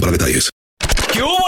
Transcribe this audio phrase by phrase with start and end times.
[0.00, 0.50] para detalles.
[1.12, 1.47] ¿Qué hubo,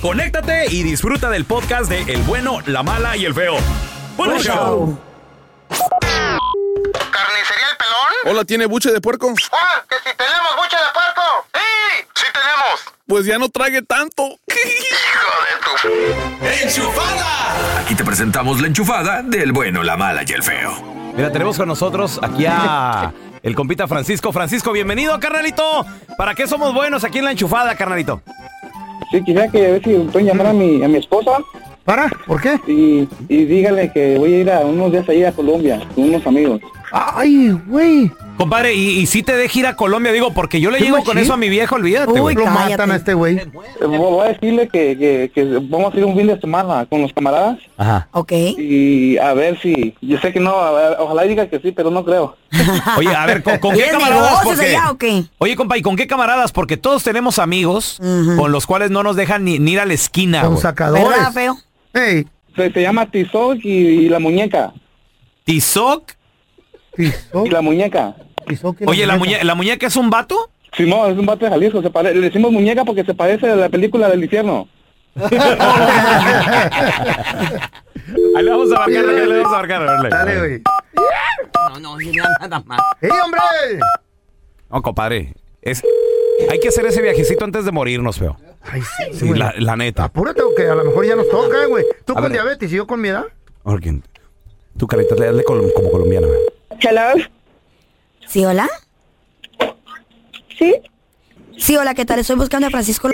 [0.00, 3.56] conéctate y disfruta del podcast de El bueno, la mala y el feo.
[4.16, 4.54] ¡Buen Buen show!
[4.54, 4.98] show.
[5.68, 8.12] ¿Carnicería El Pelón?
[8.26, 9.32] Hola, ¿tiene buche de puerco?
[9.52, 11.22] ¡Ah, que si tenemos buche de puerco!
[11.54, 12.04] ¡Sí!
[12.14, 12.84] ¡Sí tenemos!
[13.06, 14.22] Pues ya no trague tanto.
[14.22, 15.70] ¡Hijo de tu...
[17.80, 20.72] Aquí te presentamos la enchufada del bueno, la mala y el feo.
[21.14, 24.32] Mira, tenemos con nosotros aquí a el compita Francisco.
[24.32, 25.86] Francisco, bienvenido, carnalito.
[26.16, 28.22] ¿Para qué somos buenos aquí en la enchufada, carnalito?
[29.10, 31.38] Sí, quisiera que a ver si pueden llamar a mi, a mi esposa
[31.84, 32.10] ¿Para?
[32.26, 32.60] ¿Por qué?
[32.66, 36.26] y, y dígale que voy a ir a unos días ahí a Colombia con unos
[36.26, 36.60] amigos.
[36.92, 38.10] Ay, güey.
[38.36, 40.12] Compadre, ¿y, y si te deje ir a Colombia?
[40.12, 42.34] Digo, porque yo le ¿Qué llego con eso a mi viejo, olvídate, Uy, güey.
[42.36, 42.70] Lo cállate.
[42.70, 43.36] matan a este güey.
[43.36, 43.46] Eh,
[43.86, 47.12] Voy a decirle que, que, que vamos a ir un fin de semana con los
[47.12, 48.08] camaradas Ajá.
[48.12, 48.32] Ok.
[48.32, 49.94] y a ver si...
[50.00, 52.36] Yo sé que no, a ver, ojalá diga que sí, pero no creo.
[52.96, 54.30] Oye, a ver, ¿con, con qué ¿Tienes camaradas?
[54.30, 55.24] negocios Porque- allá o qué?
[55.38, 56.52] Oye, compa, ¿y con qué camaradas?
[56.52, 57.98] Porque todos tenemos amigos
[58.36, 60.62] con los cuales no nos dejan ni, ni ir a la esquina, Son güey.
[60.62, 61.08] sacadores.
[61.08, 61.56] ¿Verdad, feo?
[61.94, 64.72] Ey, Se, se llama Tizoc y, y la muñeca.
[65.44, 66.12] ¿Tizoc?
[66.96, 68.14] Pisó, Y la muñeca.
[68.46, 69.38] pisó que Oye, ¿la, muñeca.
[69.40, 70.50] muñe- ¿la muñeca es un vato?
[70.76, 71.82] Simón, es un vato de Jalisco.
[71.82, 74.68] Se pare- le decimos muñeca porque se parece a la película del infierno.
[78.36, 80.10] Ahí le vamos a marcar, ahí le vamos a marcar.
[80.10, 80.62] Dale, güey.
[81.54, 82.80] No, no, no, nada más.
[83.00, 83.40] ¡Ey, hombre!
[84.70, 85.34] No, compadre.
[85.62, 85.82] Es,
[86.50, 88.36] hay que hacer ese viajecito antes de morirnos, feo.
[88.62, 89.38] Ay, sí, Sí, güey.
[89.38, 90.04] la, la neta.
[90.04, 91.84] Apúrate que a lo mejor ya nos toca, güey.
[92.04, 92.32] Tú A con ver.
[92.32, 93.24] diabetes y yo con mi edad.
[94.76, 96.26] Tú, carita, hazle col- como colombiana.
[96.26, 96.38] güey.
[96.80, 97.24] Hello.
[98.26, 98.68] ¿Sí, hola?
[100.58, 100.74] Sí,
[101.56, 102.20] Sí, hola, ¿qué tal?
[102.20, 103.10] Estoy buscando a Francisco.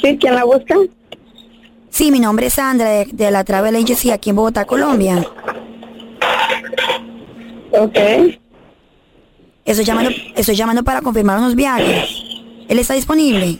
[0.00, 0.76] sí, ¿quién la busca?
[1.90, 5.26] Sí, mi nombre es Sandra de, de la Travel Agency aquí en Bogotá, Colombia.
[7.72, 7.98] Ok.
[9.64, 12.08] Estoy llamando, estoy llamando para confirmar unos viajes.
[12.68, 13.58] ¿Él está disponible?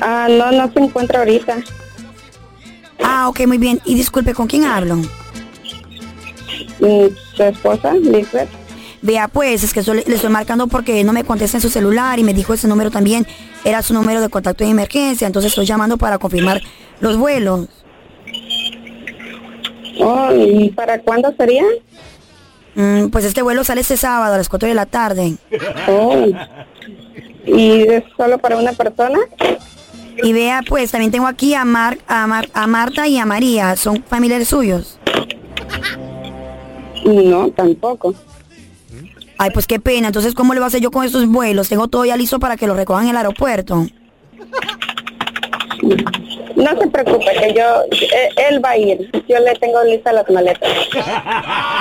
[0.00, 1.58] Ah, no, no se encuentra ahorita.
[3.02, 3.80] Ah, ok, muy bien.
[3.84, 4.96] Y disculpe, ¿con quién hablo?
[6.80, 8.48] ¿Su esposa, Lisbeth?
[9.02, 12.24] Vea, pues, es que le estoy marcando porque no me contesta en su celular y
[12.24, 13.26] me dijo ese número también
[13.64, 15.26] era su número de contacto de emergencia.
[15.26, 16.60] Entonces estoy llamando para confirmar
[17.00, 17.68] los vuelos.
[20.00, 21.64] Oh, ¿y para cuándo sería?
[22.74, 25.34] Mm, pues este vuelo sale este sábado a las 4 de la tarde.
[25.88, 26.26] Oh.
[27.46, 29.18] ¿Y es solo para una persona?
[30.22, 33.76] Y vea, pues, también tengo aquí a, Mar, a, Mar- a Marta y a María.
[33.76, 34.98] ¿Son familiares suyos?
[37.14, 38.14] No, tampoco.
[39.38, 40.08] Ay, pues qué pena.
[40.08, 41.68] Entonces, ¿cómo le voy a hacer yo con estos vuelos?
[41.68, 43.86] Tengo todo ya listo para que lo recojan en el aeropuerto.
[46.56, 47.62] No se preocupe, que yo,
[47.92, 49.10] eh, él va a ir.
[49.28, 50.70] Yo le tengo listas las maletas.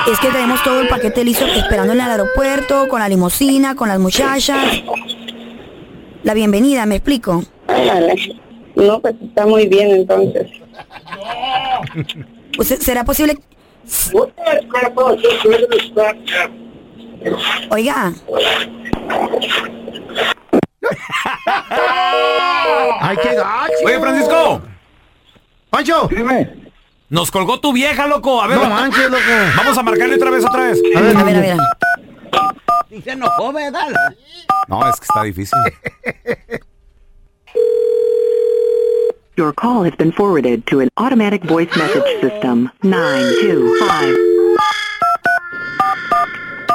[0.10, 3.90] Es que tenemos todo el paquete listo esperando en el aeropuerto, con la limusina, con
[3.90, 4.82] las muchachas.
[6.24, 7.44] La bienvenida, ¿me explico?
[7.68, 8.40] Ándale.
[8.76, 10.48] No, pues está muy bien entonces.
[12.58, 13.38] ¿Usted- ¿Será posible?
[17.72, 18.14] Oiga,
[23.02, 23.74] ¡Ay, qué gacho!
[23.86, 24.62] Oye, Francisco,
[25.70, 26.08] ¡Pancho!
[26.10, 26.72] Dime.
[27.10, 28.42] nos colgó tu vieja, loco.
[28.42, 29.24] A ver, No manches, loco.
[29.58, 30.82] vamos a marcarle otra vez, otra vez.
[30.96, 31.58] A ver, a ver, a ver.
[34.68, 35.60] No, es que está difícil.
[39.40, 42.70] Your call has been forwarded to an automatic voice message system.
[42.84, 44.18] 925.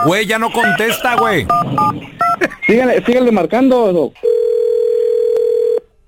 [0.06, 1.46] Güey, ya no contesta, güey.
[2.66, 3.92] Síganle, síganle marcando.
[3.92, 4.12] Doc.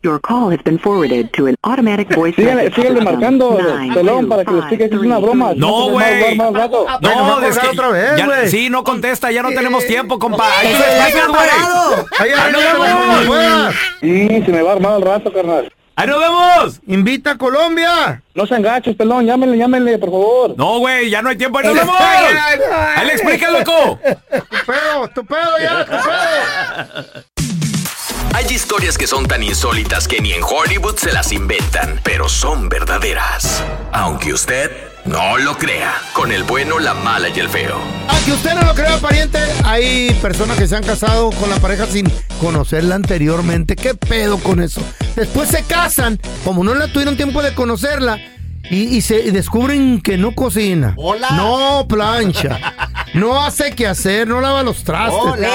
[0.02, 3.04] Your call has been forwarded to an automatic voice Síganle, message síganle system.
[3.04, 5.50] marcando, Nine, pelón, two, para que le five, explique que es una three, broma.
[5.50, 5.60] three.
[5.60, 6.36] No, güey.
[6.38, 8.48] No, me es que otra vez, ya- güey.
[8.48, 10.44] sí, no contesta, ya no tenemos tiempo, compa.
[10.60, 12.06] Ahí Eso te ya explicas, güey.
[12.18, 12.88] Ahí ¡Ahí vemos!
[13.16, 13.74] como puedas.
[14.00, 15.70] Sí, se me va a armar al rato, carnal.
[15.98, 16.80] ¡Ahí nos vemos!
[16.88, 18.22] Invita a Colombia.
[18.34, 20.54] No sean gachos, pelón, llámenle, llámenle, por favor.
[20.58, 21.96] No, güey, ya no hay tiempo, ahí nos Ay, vemos.
[21.98, 22.60] ay,
[22.96, 23.98] Ahí le explicas, loco.
[24.02, 27.24] Tu pedo, tu pedo ya, tu pedo.
[28.34, 32.68] Hay historias que son tan insólitas que ni en Hollywood se las inventan, pero son
[32.68, 33.64] verdaderas.
[33.92, 34.70] Aunque usted
[35.06, 37.80] no lo crea, con el bueno, la mala y el feo.
[38.08, 41.86] Aunque usted no lo crea, pariente, hay personas que se han casado con la pareja
[41.86, 42.10] sin
[42.40, 43.76] conocerla anteriormente.
[43.76, 44.82] ¿Qué pedo con eso?
[45.14, 48.18] Después se casan, como no la tuvieron tiempo de conocerla,
[48.68, 50.96] y, y se y descubren que no cocina.
[51.32, 52.58] No plancha.
[53.14, 55.48] No hace qué hacer, no lava los trastes.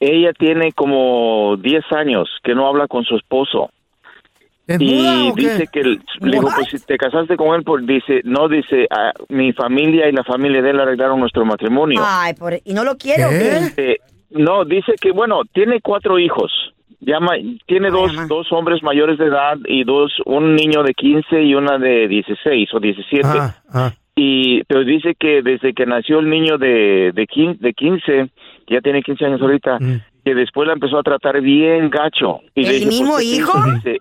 [0.00, 3.70] ella tiene como 10 años que no habla con su esposo.
[4.66, 5.42] ¿Es Y muda o qué?
[5.42, 8.86] dice que, el- le digo, pues si te casaste con él, pues dice, no, dice,
[8.90, 12.00] ah, mi familia y la familia de él arreglaron nuestro matrimonio.
[12.04, 12.54] Ay, por...
[12.64, 13.72] ¿y no lo quiere o ¿Qué?
[13.76, 13.92] qué?
[13.92, 13.96] Eh,
[14.30, 16.52] no, dice que, bueno, tiene cuatro hijos.
[17.00, 17.32] Llama,
[17.66, 18.26] tiene Ay, dos, mamá.
[18.28, 22.72] dos hombres mayores de edad y dos, un niño de 15 y una de 16
[22.74, 23.26] o 17.
[23.26, 23.92] Ah, ah.
[24.14, 28.28] Y, pero dice que desde que nació el niño de, de, 15, de 15, que
[28.70, 30.00] ya tiene 15 años ahorita, Mm.
[30.24, 32.40] que después la empezó a tratar bien gacho.
[32.54, 33.52] Y le ¿El dije, ¿por mismo hijo?
[33.74, 33.98] dice?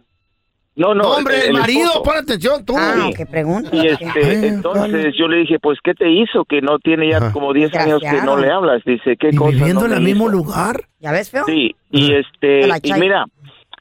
[0.76, 2.04] No, no, hombre, el, marido, esposo.
[2.04, 2.74] pon atención, tú.
[2.78, 3.70] Ah, qué pregunta.
[3.74, 7.18] Y Ay, este, entonces yo le dije, pues, ¿qué te hizo que no tiene ya
[7.18, 7.34] Ajá.
[7.34, 8.82] como 10 años que no le hablas?
[8.86, 10.32] Dice, ¿qué ¿Y cosa viviendo no en el mismo hizo?
[10.38, 10.86] lugar?
[11.00, 11.44] ¿Ya ves, feo?
[11.48, 12.20] Sí, y Ajá.
[12.22, 13.26] este, y mira,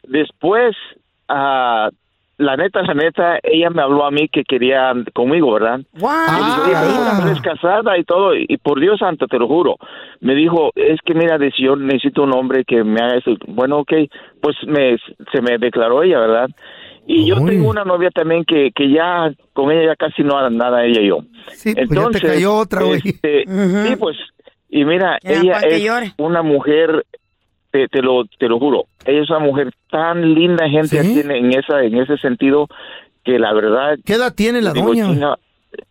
[0.09, 0.75] después,
[1.29, 1.91] ah,
[2.39, 5.81] la neta, la neta, ella me habló a mí que quería conmigo, ¿verdad?
[6.03, 6.39] Ah.
[6.39, 6.99] Y yo le dije, ahí.
[7.11, 9.77] "Pero tú eres casada y todo, y por Dios santo, te lo juro.
[10.21, 13.33] Me dijo, es que mira, dice, yo necesito un hombre que me haga eso.
[13.49, 13.93] Bueno, ok,
[14.41, 14.97] pues me,
[15.33, 16.49] se me declaró ella, ¿verdad?
[17.07, 17.51] Y yo Uy.
[17.51, 21.01] tengo una novia también que, que ya, con ella ya casi no hago nada, ella
[21.01, 21.19] y yo.
[21.49, 23.01] Sí, pues ya te cayó otra, güey.
[23.05, 23.45] este.
[23.47, 24.17] Sí, pues,
[24.69, 26.13] y mira, Ya, ella es llore.
[26.19, 27.05] una mujer,
[27.71, 31.15] te, te lo, te lo juro, ella es una mujer tan linda, gente, ¿Sí?
[31.15, 32.67] tiene en esa, en ese sentido,
[33.25, 35.37] que la verdad, ¿Qué edad tiene la digo, doña?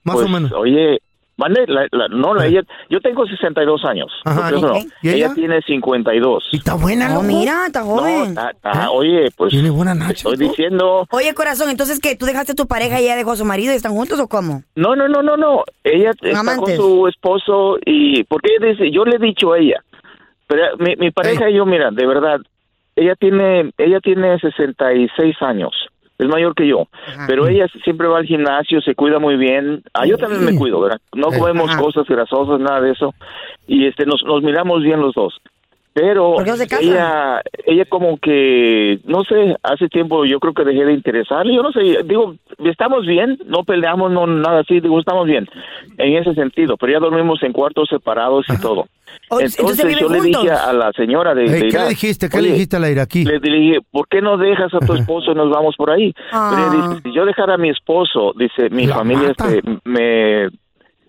[0.03, 0.51] Más pues, o menos.
[0.53, 0.99] Oye,
[1.37, 4.11] la, la- no, la, ella, yo tengo 62 años.
[4.25, 4.57] Ajá, no.
[4.71, 4.85] ok.
[5.03, 5.33] ¿Y ella?
[5.35, 6.43] tiene 52.
[6.51, 7.25] ¿Y está buena, No, loco?
[7.27, 8.33] mira, está No, joven.
[8.33, 8.87] ta- ta- ¿Eh?
[8.91, 10.13] oye, pues Tiene buena nacha.
[10.13, 10.47] estoy ¿no?
[10.49, 13.45] diciendo, Oye, corazón, entonces que tú dejaste a tu pareja y ella dejó a su
[13.45, 14.63] marido y están juntos o cómo?
[14.75, 16.75] no, no, no, no, no, ella está Amantes.
[16.79, 19.83] con su esposo y, porque ella dice, yo le he dicho a ella,
[20.47, 22.39] pero mi, mi pareja y yo, mira, de verdad,
[22.97, 25.71] ella tiene, ella tiene 66 años.
[26.17, 27.25] Es mayor que yo, Ajá.
[27.27, 29.83] pero ella siempre va al gimnasio, se cuida muy bien.
[29.93, 30.99] Ah, yo también me cuido, ¿verdad?
[31.13, 31.79] No comemos Ajá.
[31.79, 33.13] cosas grasosas, nada de eso.
[33.67, 35.39] Y este nos, nos miramos bien los dos.
[35.99, 36.85] Pero ¿Por qué no se casan?
[36.85, 41.55] ella, ella como que, no sé, hace tiempo yo creo que dejé de interesarle.
[41.55, 42.35] Yo no sé, digo,
[42.65, 45.47] estamos bien, no peleamos, no nada así, digo, estamos bien
[45.97, 46.77] en ese sentido.
[46.77, 48.85] Pero ya dormimos en cuartos separados y todo.
[49.31, 50.43] Entonces yo le juntos.
[50.43, 52.29] dije a la señora de, de ¿Qué Irak, le dijiste?
[52.29, 53.25] ¿Qué "Oye, le dijiste a la iraquí?
[53.25, 56.13] le dije, ¿por qué no dejas a tu esposo y nos vamos por ahí?
[56.31, 56.51] Ah.
[56.53, 60.49] Pero ella dice, si yo dejara a mi esposo, dice, mi La familia este, me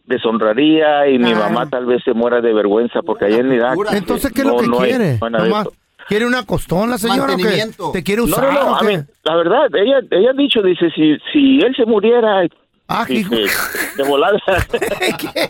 [0.09, 1.51] deshonraría y mi Claro.
[1.51, 3.77] mamá tal vez se muera de vergüenza porque allá en Irak...
[3.93, 5.19] Entonces, ¿qué es no- lo que no hay- quiere?
[5.21, 5.75] no hay nada de Nomás, eso.
[6.09, 7.43] ¿Quiere una costón la señora o qué?
[7.43, 7.91] Mantenimiento.
[7.93, 8.87] ¿Te quiere No, usar no, no, o a qué?
[8.87, 12.47] mí, la verdad, ella, ella ha dicho, dice, si, si él se muriera,
[12.89, 13.35] Ah, hijo.
[13.35, 14.39] de volada.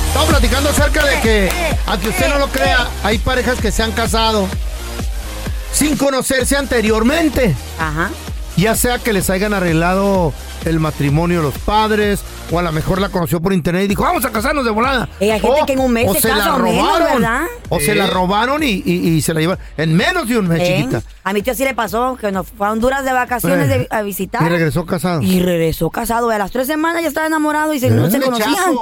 [0.07, 1.49] Estamos platicando acerca de que,
[1.85, 4.47] aunque usted no lo crea, hay parejas que se han casado
[5.71, 7.55] sin conocerse anteriormente.
[7.79, 8.11] Ajá.
[8.57, 10.33] Ya sea que les hayan arreglado
[10.65, 14.23] el matrimonio los padres, o a lo mejor la conoció por internet y dijo, vamos
[14.25, 15.09] a casarnos de volada.
[15.19, 17.21] Hay gente O- que en un mes o se se casa la o menos, robaron.
[17.21, 17.41] ¿verdad?
[17.69, 19.63] O se la robaron y, y- y se la llevaron.
[19.77, 20.75] En menos de un mes, ¿Eh?
[20.77, 21.01] chiquita.
[21.23, 23.79] A mi tío sí le pasó que nos fue a Honduras de vacaciones Eh.
[23.79, 24.41] de- a visitar.
[24.43, 25.21] Y regresó casado.
[25.21, 26.29] Y regresó casado.
[26.29, 28.11] A las tres semanas ya estaba enamorado y se, no ¿Eh?
[28.11, 28.73] se conocían.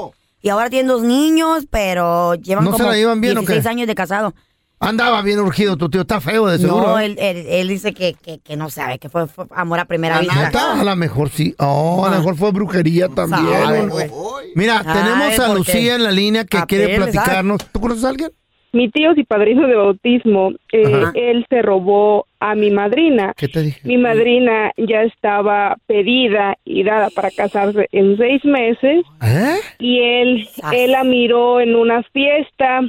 [0.42, 3.48] Y ahora tienen dos niños, pero llevan ¿No se como la llevan bien o qué?
[3.54, 4.34] 16 años de casado.
[4.82, 6.88] Andaba bien urgido, tu tío está feo de seguro.
[6.88, 7.06] No, ¿eh?
[7.06, 10.20] él, él- él dice que, que, que no sabe, que fue, fue amor a primera
[10.20, 10.36] vista.
[10.46, 10.80] ¿Neta?
[10.80, 11.54] A lo mejor sí.
[11.60, 13.46] Oh, a lo mejor fue brujería también.
[13.62, 14.12] Sabe.
[14.56, 17.60] Mira, Sabe, tenemos a Lucía en la línea que quiere platicarnos.
[17.72, 18.32] ¿Tú conoces a alguien?
[18.72, 23.34] Mi tío y padrino de bautismo, eh, él se robó a mi madrina.
[23.36, 23.82] ¿Qué te dije?
[23.84, 29.56] Mi madrina ya estaba pedida y dada para casarse en seis meses ¿Eh?
[29.80, 32.82] y él, él la miró en una fiesta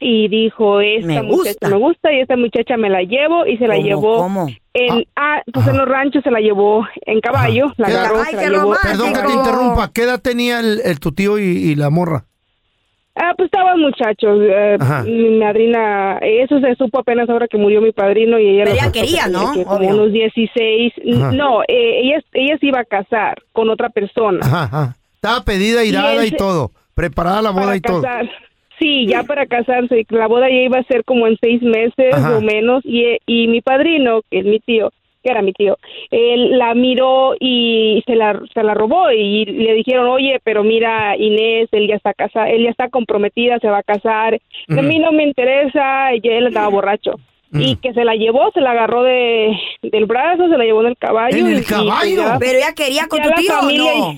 [0.00, 1.68] y dijo, esta Me muchacha gusta.
[1.68, 4.46] me gusta y esta muchacha me la llevo y se la ¿Cómo, llevó cómo?
[4.74, 8.20] en, ah, pues en los ranchos se la llevó en caballo, la ¿Qué edad- agarró,
[8.20, 8.74] Ay, se la llevó.
[8.82, 9.90] Perdón que te interrumpa.
[9.92, 12.24] ¿Qué edad tenía el, el tu tío y, y la morra?
[13.20, 14.38] Ah, pues estaban muchachos.
[14.40, 18.76] eh, mi madrina, eso se supo apenas ahora que murió mi padrino y ella Pero
[18.76, 19.52] ella quería, que ¿no?
[19.54, 20.92] que como unos 16.
[21.16, 21.32] Ajá.
[21.32, 24.38] No, eh, ella, ella se iba a casar con otra persona.
[24.42, 24.96] Ajá, ajá.
[25.16, 26.70] Estaba pedida, irada y ese- todo.
[26.94, 28.02] Preparada la boda para y todo.
[28.78, 30.06] Sí, ya para casarse.
[30.10, 32.36] La boda ya iba a ser como en seis meses Ajá.
[32.38, 32.82] o menos.
[32.84, 34.90] Y, y mi padrino, que es mi tío,
[35.24, 35.76] que era mi tío,
[36.12, 39.10] él la miró y se la, se la robó.
[39.10, 43.58] Y le dijeron, oye, pero mira, Inés, él ya está casada, él ya está comprometida,
[43.58, 44.38] se va a casar.
[44.68, 46.14] A mí no me interesa.
[46.14, 47.12] Y él estaba borracho.
[47.50, 50.88] Y que se la llevó, se la agarró de, del brazo, se la llevó en
[50.88, 51.36] el caballo.
[51.38, 52.16] ¿En el y- y caballo?
[52.22, 54.14] ya- Pero ella quería con tu tío o familia- no.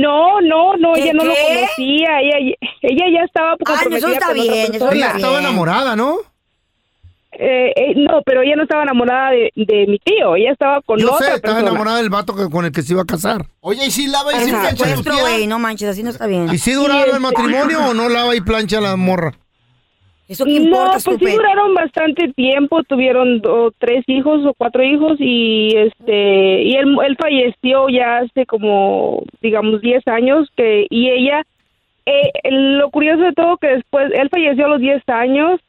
[0.00, 4.12] No, no, no, ¿Qué, ella no lo conocía, ella, ella ya estaba Ah, eso comprometida
[4.12, 4.90] está con otra bien, eso.
[4.92, 6.16] Ella está estaba enamorada, ¿no?
[7.30, 10.98] Eh, eh, no, pero ella no estaba enamorada de, de mi tío, ella estaba con
[10.98, 11.70] Yo otra sé, estaba persona.
[11.70, 13.46] enamorada del vato que- con el que se iba a casar.
[13.60, 16.48] Oye, ¿y si lava y si plancha güey, no manches, así no está bien.
[16.52, 19.34] ¿Y si duraba el este- matrimonio o no lava y plancha la morra?
[20.28, 24.82] ¿Eso qué No, importa, pues sí duraron bastante tiempo, tuvieron do- tres hijos o cuatro
[24.84, 31.08] hijos y este y él, él falleció ya hace como digamos 10 años que y
[31.08, 31.42] ella
[32.04, 35.60] eh, lo curioso de todo que después él falleció a los 10 años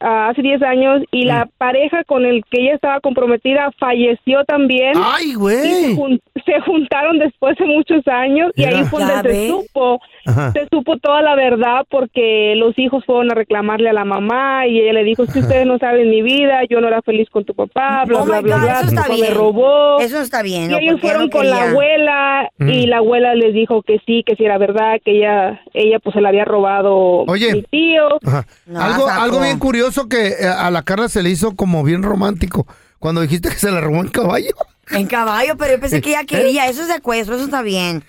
[0.00, 1.28] ah, hace 10 años y Mm.
[1.28, 4.92] la pareja con el que ella estaba comprometida falleció también.
[4.96, 5.96] ¡Ay, se, güey!
[5.96, 10.52] jun- se juntaron después de muchos años y ahí fue donde se supo Ajá.
[10.52, 14.80] se supo toda la verdad porque los hijos fueron a reclamarle a la mamá y
[14.80, 17.54] ella le dijo, si ustedes no saben mi vida, yo no era feliz con tu
[17.54, 19.20] papá, bla, Oh bla, bla, God, bla, eso está bien.
[19.20, 20.00] me robó.
[20.00, 20.70] Eso está bien.
[20.70, 22.68] y ellos fueron no con la abuela Mm.
[22.68, 26.14] y la abuela les dijo que sí, que sí era verdad, que ella ella pues
[26.14, 27.52] se la había robado Oye.
[27.52, 28.06] mi tío.
[28.26, 28.44] Ajá.
[28.66, 29.22] No, algo, saco.
[29.22, 32.66] algo bien curioso que eh, a la Carla se le hizo como bien romántico.
[32.98, 34.54] Cuando dijiste que se la robó en caballo.
[34.90, 36.68] En caballo, pero yo pensé que ella quería.
[36.68, 38.04] Eso es secuestro, eso está bien.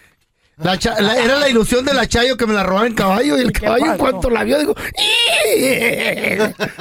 [0.58, 3.38] La cha- la- era la ilusión de la Chayo que me la robaba en caballo
[3.38, 4.74] y el caballo en cuanto la vio dijo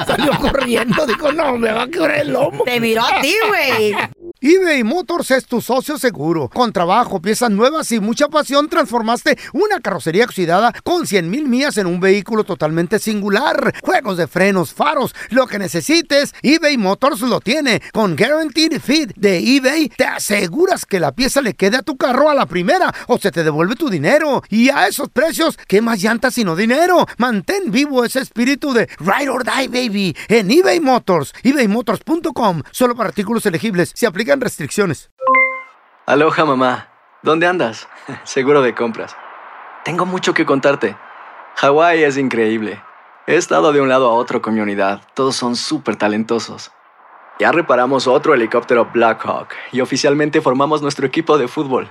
[0.07, 3.95] salió corriendo dijo no me va a quebrar el lomo Te miró a ti, güey.
[4.41, 6.49] eBay Motors es tu socio seguro.
[6.51, 11.77] Con trabajo, piezas nuevas y mucha pasión, transformaste una carrocería oxidada con 100 mil millas
[11.79, 13.75] en un vehículo totalmente singular.
[13.83, 17.81] Juegos de frenos, faros, lo que necesites, eBay Motors lo tiene.
[17.93, 22.29] Con Guaranteed Fit de eBay, te aseguras que la pieza le quede a tu carro
[22.29, 24.43] a la primera o se te devuelve tu dinero.
[24.51, 27.07] Y a esos precios, ¿qué más llantas sino dinero?
[27.17, 31.33] Mantén vivo ese espíritu de Ride or Die, baby, en eBay Motors.
[31.43, 33.93] ebaymotors.com, solo para artículos elegibles.
[33.95, 35.11] Se aplican restricciones.
[36.07, 36.91] Aloha mamá,
[37.23, 37.89] ¿dónde andas?
[38.25, 39.17] Seguro de compras.
[39.85, 40.97] Tengo mucho que contarte.
[41.57, 42.83] Hawái es increíble.
[43.27, 45.01] He estado de un lado a otro con.
[45.15, 46.73] Todos son súper talentosos.
[47.41, 51.91] Ya reparamos otro helicóptero Blackhawk y oficialmente formamos nuestro equipo de fútbol.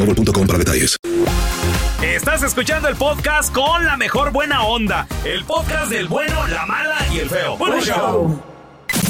[0.05, 0.97] boostmobile.com para detalles.
[2.01, 5.07] Estás escuchando el podcast con la mejor buena onda.
[5.23, 7.57] El podcast del bueno, la mala y el feo.
[7.57, 8.41] Bueno, show.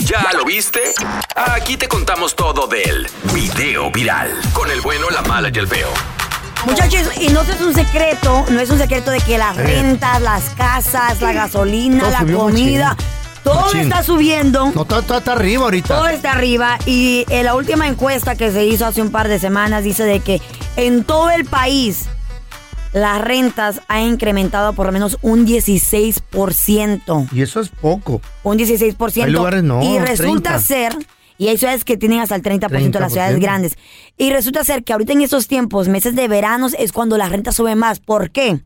[0.03, 0.93] ¿Ya lo viste?
[1.35, 4.31] Aquí te contamos todo del video viral.
[4.53, 5.89] Con el bueno, la mala y el feo.
[6.65, 10.43] Muchachos, y no es un secreto, no es un secreto de que las rentas, las
[10.51, 13.20] casas, la gasolina, la comida, machín.
[13.43, 14.71] Todo está subiendo.
[14.73, 15.95] No, está, está- está arriba ahorita.
[15.95, 19.39] Todo está arriba y en la última encuesta que se hizo hace un par de
[19.39, 20.41] semanas dice de que
[20.77, 22.05] en todo el país
[22.93, 27.27] las rentas han incrementado por lo menos un 16%.
[27.31, 28.21] Y eso es poco.
[28.43, 29.23] Un 16%.
[29.23, 30.59] Hay lugares no, Y resulta 30.
[30.59, 30.95] ser,
[31.37, 33.41] y hay ciudades que tienen hasta el 30%, de las ciudades 30%.
[33.41, 33.77] grandes.
[34.17, 37.55] Y resulta ser que ahorita en estos tiempos, meses de veranos, es cuando las rentas
[37.55, 37.99] suben más.
[37.99, 38.59] ¿Por qué?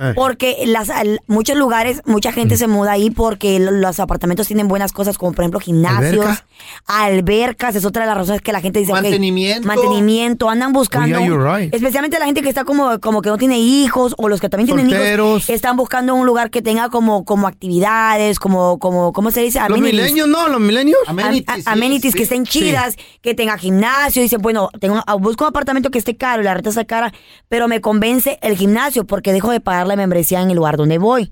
[0.00, 0.12] Eh.
[0.14, 2.34] Porque las, al- muchos lugares, mucha Mm.
[2.34, 6.24] gente se muda ahí porque lo- los apartamentos tienen buenas cosas, como por ejemplo gimnasios,
[6.24, 6.44] ¿Alberca?
[6.86, 8.92] albercas, es otra de las razones que la gente dice.
[8.92, 9.66] Mantenimiento.
[9.66, 11.16] mantenimiento, andan buscando.
[11.16, 11.74] Oh, yeah, you're right.
[11.74, 14.66] Especialmente la gente que está como, como que no tiene hijos o los que también
[14.66, 19.40] tienen hijos, están buscando un lugar que tenga como, como actividades, como, como, ¿cómo se
[19.42, 19.58] dice?
[19.60, 19.92] Los Amenities.
[20.00, 20.48] milenios, ¿no?
[20.48, 20.98] Los milenios.
[21.06, 24.22] Am- a- amenities que estén chidas, que tenga gimnasio.
[24.22, 27.12] Dice, bueno, tengo, busco un apartamento que esté caro y la renta está cara,
[27.48, 30.96] pero me convence el gimnasio porque dejo de pagar la membresía en el lugar donde
[30.98, 31.30] voy.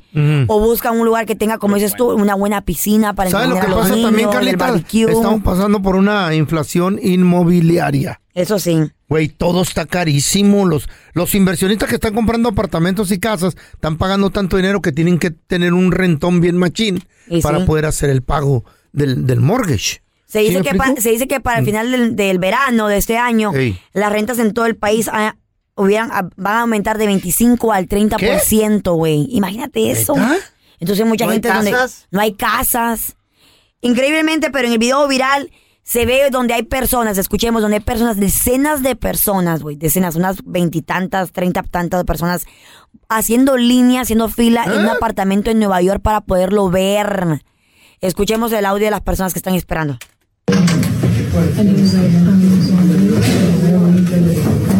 [0.48, 3.54] O busca un lugar que tenga, como dices tú, una buena piscina para ¿Sabes lo
[3.54, 5.10] que entretener a los pasa también, niños, Carlita?
[5.12, 8.20] Estamos pasando por una inflación inmobiliaria.
[8.34, 8.78] Eso sí.
[9.08, 10.66] Güey, todo está carísimo.
[10.66, 15.18] Los, los inversionistas que están comprando apartamentos y casas están pagando tanto dinero que tienen
[15.18, 17.64] que tener un rentón bien machín Y para sí.
[17.64, 20.02] poder hacer el pago del, del mortgage.
[20.26, 22.98] Se ¿Sí dice, que pa- se dice que para el final del, del verano de
[22.98, 23.78] este año, Ey.
[23.94, 25.36] las rentas en todo el país ah,
[25.78, 29.26] hubieran, ah, van a aumentar de 25 al 30%, güey.
[29.30, 30.14] Imagínate eso.
[30.80, 32.06] Entonces mucha ¿No hay gente donde casas?
[32.10, 33.16] no hay casas.
[33.80, 35.50] Increíblemente, pero en el video viral
[35.82, 40.44] se ve donde hay personas, escuchemos, donde hay personas, decenas de personas, güey, decenas, unas
[40.44, 42.44] veintitantas, treinta tantas de personas
[43.08, 47.42] haciendo línea, haciendo fila en un apartamento en Nueva York para poderlo ver.
[48.00, 49.98] Escuchemos el audio de las personas que están esperando.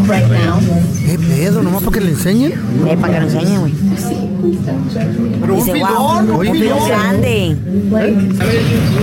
[0.08, 1.62] ¿Qué pedo?
[1.62, 2.52] ¿Nomás para que le enseñen?
[2.86, 3.74] Eh, para que lo enseñen, güey.
[5.40, 7.56] Pero un filón, wow, un filón grande.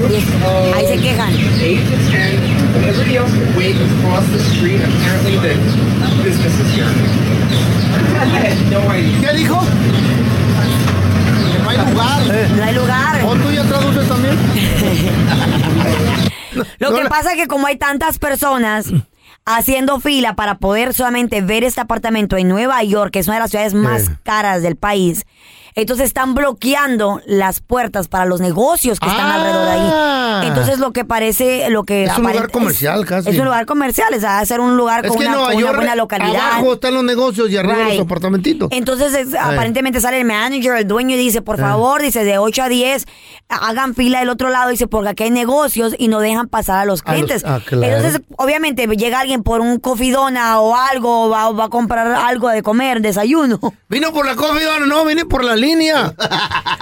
[0.10, 1.32] Y ahí se quejan.
[9.22, 9.62] ¿Qué dijo?
[11.64, 12.22] No hay lugar.
[12.58, 13.22] No hay lugar.
[13.26, 14.36] ¿O tú ya traduces también?
[16.80, 18.88] Lo No que pasa es que como hay tantas personas
[19.46, 23.42] haciendo fila para poder solamente ver este apartamento en Nueva York, que es una de
[23.42, 24.18] las ciudades más Eh.
[24.24, 25.24] caras del país,
[25.76, 29.36] entonces están bloqueando las puertas para los negocios que están Ah.
[29.36, 30.48] alrededor de ahí.
[30.48, 33.30] Entonces lo que parece, lo que Es un lugar comercial casi.
[33.30, 35.96] Es un lugar comercial, es a ser un lugar Es con, una, con una buena
[35.96, 36.36] localidad.
[36.54, 37.94] abajo están los negocios y arriba Right.
[37.98, 38.70] los apartamentitos.
[38.72, 41.62] Entonces, es- aparentemente sale el manager, el dueño, y dice, por Eh.
[41.62, 43.06] favor, dice, de 8 a 10,
[43.50, 46.86] hagan fila del otro lado, dice, porque aquí hay negocios y no dejan pasar a
[46.86, 47.44] los A los- clientes.
[47.46, 47.96] ah, claro.
[47.98, 52.64] Entonces, obviamente, llega alguien por un cofidona o algo, va, va a comprar algo de
[52.64, 53.60] comer, desayuno.
[53.90, 56.14] Vino por la comida, no, vine por la línea.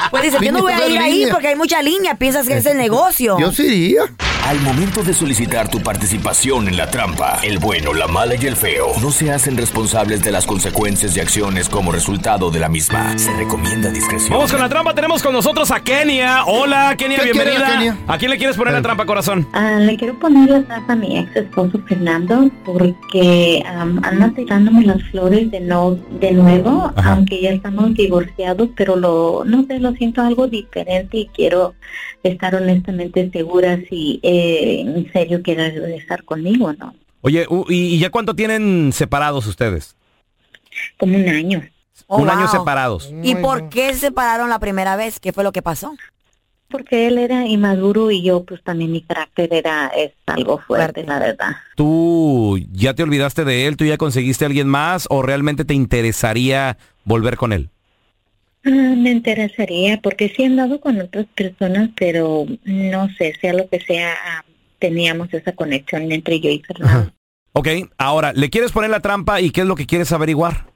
[0.09, 2.65] Pues dice, yo no voy a ir ahí porque hay mucha línea, piensas que es
[2.65, 3.37] el negocio.
[3.39, 4.03] Yo sí iría.
[4.47, 8.57] Al momento de solicitar tu participación en la trampa, el bueno, la mala y el
[8.57, 13.17] feo no se hacen responsables de las consecuencias y acciones como resultado de la misma.
[13.17, 14.31] Se recomienda discreción.
[14.31, 14.93] Vamos con la trampa.
[14.93, 16.43] Tenemos con nosotros a Kenia.
[16.55, 17.71] Hola, Kenia, ¿Qué quiere bienvenida.
[17.79, 17.97] Kenia?
[18.07, 19.47] ¿A quién le quieres poner la trampa, corazón?
[19.53, 24.85] Ah, le quiero poner la trampa a mi ex esposo Fernando porque am, anda tirándome
[24.85, 27.13] las flores de no de nuevo, Ajá.
[27.13, 31.73] aunque ya estamos divorciados, pero lo no sé, lo siento algo diferente y quiero
[32.21, 36.93] estar honestamente segura si eh, en serio quiere regresar conmigo o no.
[37.21, 39.95] Oye, ¿y, y ya cuánto tienen separados ustedes?
[40.99, 41.63] Como un año.
[42.05, 42.49] Oh, Un año wow.
[42.59, 43.11] separados.
[43.23, 45.19] ¿Y por qué se separaron la primera vez?
[45.19, 45.95] ¿Qué fue lo que pasó?
[46.73, 51.19] Porque él era inmaduro y yo pues también mi carácter era es algo fuerte, la
[51.19, 51.51] verdad.
[51.75, 53.77] ¿Tú ya te olvidaste de él?
[53.77, 55.05] ¿Tú ya conseguiste a alguien más?
[55.11, 57.69] ¿O realmente te interesaría volver con él?
[58.65, 63.69] Ah, me interesaría porque sí he andado con otras personas, pero no sé, sea lo
[63.69, 64.15] que sea,
[64.79, 67.13] teníamos esa conexión entre yo y Fernando.
[67.51, 67.67] Ok,
[67.99, 70.72] ahora, ¿le quieres poner la trampa y qué es lo que quieres averiguar?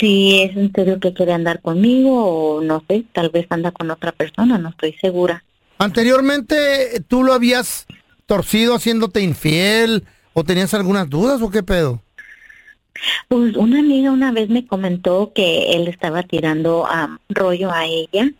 [0.00, 3.90] Si es en serio que quiere andar conmigo o no sé, tal vez anda con
[3.90, 5.44] otra persona, no estoy segura.
[5.78, 7.86] Anteriormente, ¿tú lo habías
[8.24, 12.02] torcido haciéndote infiel o tenías algunas dudas o qué pedo?
[13.28, 16.86] Pues una amiga una vez me comentó que él estaba tirando
[17.28, 18.30] rollo a ella,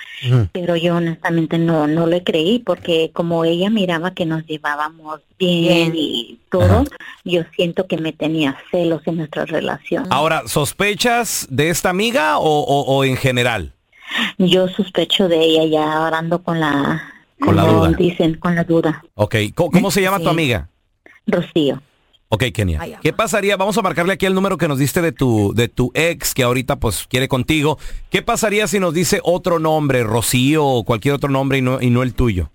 [0.52, 5.92] pero yo honestamente no no le creí porque como ella miraba que nos llevábamos bien,
[5.92, 5.94] Bien.
[5.96, 6.84] y todo,
[7.24, 10.06] yo siento que me tenía celos en nuestra relación.
[10.10, 13.72] Ahora, ¿sospechas de esta amiga o, o- o en general?
[14.38, 17.00] Yo sospecho de ella ya ahora ando con la
[17.40, 17.96] Con la como duda.
[17.96, 19.04] dicen con la duda.
[19.14, 20.68] Ok, ¿cómo, cómo se llama tu amiga?
[21.26, 21.80] Rocío.
[22.32, 22.98] Ok, Kenia.
[23.02, 23.56] ¿Qué pasaría?
[23.56, 26.44] Vamos a marcarle aquí el número que nos diste de tu, de tu ex, que
[26.44, 27.76] ahorita pues quiere contigo.
[28.08, 31.90] ¿Qué pasaría si nos dice otro nombre, Rocío o cualquier otro nombre y no, y
[31.90, 32.50] no el tuyo?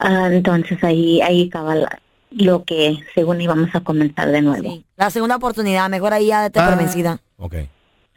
[0.00, 2.00] Ah, entonces ahí ahí acaba la-
[2.32, 4.82] lo que según íbamos a comentar de nuevo.
[4.96, 7.20] La segunda oportunidad, mejor ahí ya te por vencida.
[7.38, 7.54] Ok.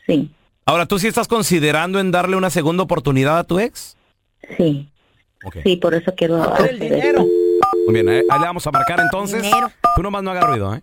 [0.08, 0.32] Sí.
[0.66, 3.96] Ahora, ¿tú sí estás considerando en darle una segunda oportunidad a tu ex?
[4.58, 4.90] Sí.
[5.64, 7.26] Sí, por eso quiero hacer esto.
[7.86, 9.42] Muy bien, eh, ahí le vamos a marcar entonces.
[9.44, 9.72] Dinero.
[9.96, 10.82] Tú nomás no hagas ruido, ¿eh?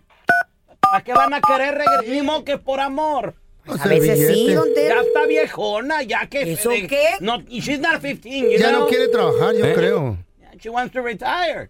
[0.93, 2.07] ¿A qué van a querer regresar?
[2.07, 3.35] Ni modo que por amor.
[3.67, 4.95] A veces sí, don Teo.
[4.95, 6.53] Ya está viejona, ya que...
[6.53, 7.05] ¿Eso de- qué?
[7.19, 8.81] No, she's not 15, you Ya know?
[8.81, 9.73] no quiere trabajar, yo ¿Eh?
[9.73, 10.17] creo.
[10.59, 11.69] She wants to retire.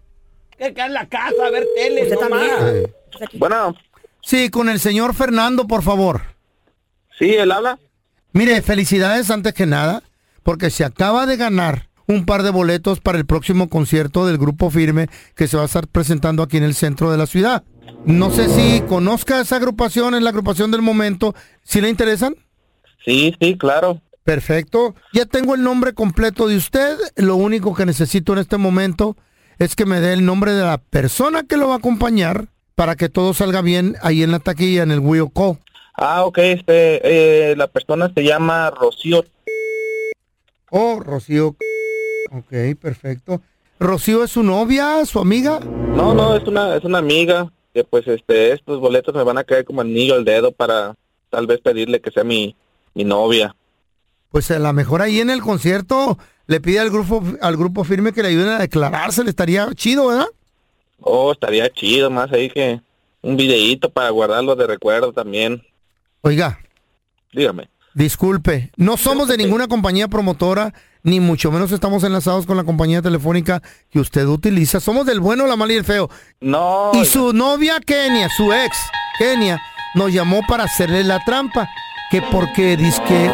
[0.56, 2.52] Quiere quedar en la casa a ver tele, Usted no también.
[3.20, 3.30] más.
[3.34, 3.74] Bueno,
[4.22, 6.22] Sí, con el señor Fernando, por favor.
[7.18, 7.78] sí, él habla.
[8.32, 10.02] Mire, felicidades antes que nada,
[10.44, 14.70] porque se acaba de ganar un par de boletos para el próximo concierto del Grupo
[14.70, 17.62] Firme que se va a estar presentando aquí en el centro de la ciudad.
[18.04, 21.34] No sé si conozca esa agrupación, es la agrupación del momento.
[21.62, 22.34] ¿Si le interesan?
[23.04, 24.00] Sí, sí, claro.
[24.24, 24.94] Perfecto.
[25.12, 26.96] Ya tengo el nombre completo de usted.
[27.16, 29.16] Lo único que necesito en este momento
[29.58, 32.96] es que me dé el nombre de la persona que lo va a acompañar para
[32.96, 35.58] que todo salga bien ahí en la taquilla, en el Wio Co.
[35.94, 39.24] Ah, ok, este, eh, la persona se llama Rocío.
[40.70, 41.56] Oh, Rocío.
[42.32, 43.40] Ok, perfecto.
[43.78, 45.60] ¿Rocío es su novia, su amiga?
[45.60, 49.44] No, no, es una, es una amiga que pues este, estos boletos me van a
[49.44, 50.96] caer como anillo al dedo para
[51.30, 52.56] tal vez pedirle que sea mi,
[52.94, 53.54] mi novia.
[54.30, 58.12] Pues a lo mejor ahí en el concierto le pide al grupo, al grupo firme
[58.12, 60.28] que le ayuden a declararse, le estaría chido, ¿verdad?
[61.00, 62.80] Oh, estaría chido más ahí que
[63.22, 65.62] un videíto para guardarlo de recuerdo también.
[66.22, 66.58] Oiga,
[67.32, 67.68] Dígame.
[67.98, 73.02] Disculpe, no somos de ninguna compañía promotora, ni mucho menos estamos enlazados con la compañía
[73.02, 74.78] telefónica que usted utiliza.
[74.78, 76.08] Somos del bueno, la mala y el feo.
[76.40, 76.92] No.
[76.94, 78.78] Y su novia Kenia, su ex,
[79.18, 79.60] Kenia,
[79.94, 81.68] nos llamó para hacerle la trampa.
[82.10, 83.30] Que porque dice que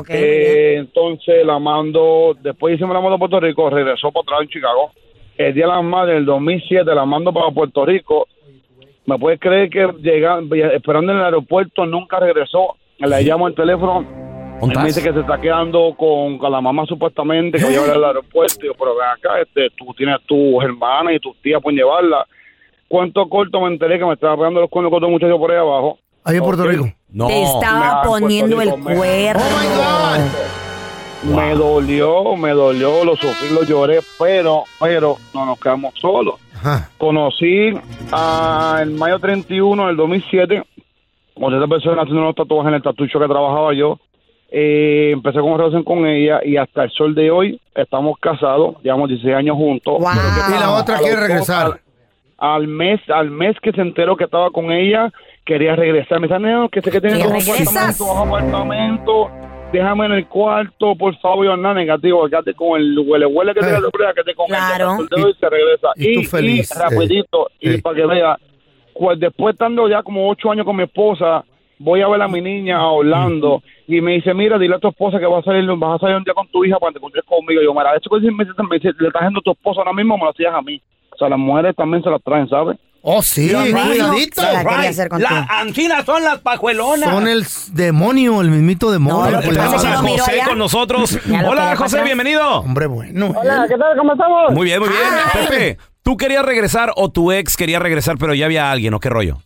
[0.09, 4.41] Eh, entonces la mando, después de diciembre la mando a Puerto Rico, regresó para atrás
[4.43, 4.93] en Chicago.
[5.37, 8.29] El día de las madres del 2007 la mando para Puerto Rico.
[9.07, 10.39] ¿Me puedes creer que llega,
[10.73, 12.77] esperando en el aeropuerto nunca regresó?
[12.99, 14.30] Le llamo el teléfono.
[14.63, 17.73] Él me dice que se está quedando con, con la mamá supuestamente, que va a
[17.73, 18.59] llevarla al aeropuerto.
[18.63, 22.27] Y yo, pero ven acá, este, tú tienes tus hermanas y tus tías pueden llevarla.
[22.89, 25.59] ¿Cuánto corto me enteré que me estaba pegando los cuernos con otro muchacho por ahí
[25.59, 25.99] abajo?
[26.25, 26.65] Ahí en Puerto.
[26.67, 26.87] Rico.
[27.13, 27.29] No.
[27.29, 29.43] Te estaba Me- poniendo el Puerto Rico, me- cuerno.
[31.23, 36.37] Me dolió, me dolió, lo sufrí, lo lloré, pero, pero no nos quedamos solos.
[36.99, 37.73] Conocí
[38.11, 40.63] a, en mayo 31 del 2007,
[41.35, 43.99] con esta persona haciendo unos tatuajes en el tatucho que trabajaba yo.
[44.53, 48.77] Eh, empecé con una relación con ella y hasta el sol de hoy estamos casados,
[48.83, 49.97] llevamos 16 años juntos.
[49.99, 50.11] Pero
[50.49, 51.67] ¿qué Y la otra quiere dos, regresar.
[51.67, 51.81] al-
[52.43, 55.13] Al mes, al mes que se enteró que estaba con ella,
[55.45, 56.19] quería regresar.
[56.21, 59.31] Me dice, no, que sé que tienes ¿Que un apartamento, bajo apartamento,
[59.73, 63.61] déjame en el cuarto, por favor, yo nada negativo, quédate con el huele huele que
[63.61, 63.79] te Eh.
[63.93, 64.97] quédate con Claro.
[65.01, 65.89] el y se regresa.
[65.97, 67.75] y tú feliz, y rapidito, eh.
[67.77, 68.39] y para que vea,
[68.99, 71.45] pues después estando ya como ocho años con mi esposa,
[71.81, 74.89] voy a ver a mi niña a Orlando y me dice, mira, dile a tu
[74.89, 76.95] esposa que vas a salir, vas a salir un día con tu hija para que
[76.95, 77.61] te encuentres conmigo.
[77.61, 79.81] Y yo, mira, esto que me dice, me dice, le estás haciendo a tu esposa
[79.81, 80.81] ahora mismo, me lo hacías a mí.
[81.13, 82.77] O sea, las mujeres también se las traen, ¿sabes?
[83.03, 84.43] Oh, sí, cuidadito.
[84.43, 85.31] Se la quería hacer contigo.
[85.31, 87.09] La anquina son las pajuelonas.
[87.09, 89.41] Son el demonio, el mismito demonio.
[89.43, 89.65] pues, la-
[89.97, 91.19] lo miró José con nosotros.
[91.49, 92.61] Hola, José, bienvenido.
[92.61, 93.33] Hombre bueno.
[93.35, 93.97] Hola, ¿qué tal?
[93.97, 94.53] ¿Cómo estamos?
[94.53, 95.01] Muy bien, muy bien.
[95.49, 99.09] Pepe, ¿tú querías regresar o tu ex quería regresar, pero ya había alguien o qué
[99.09, 99.39] rollo?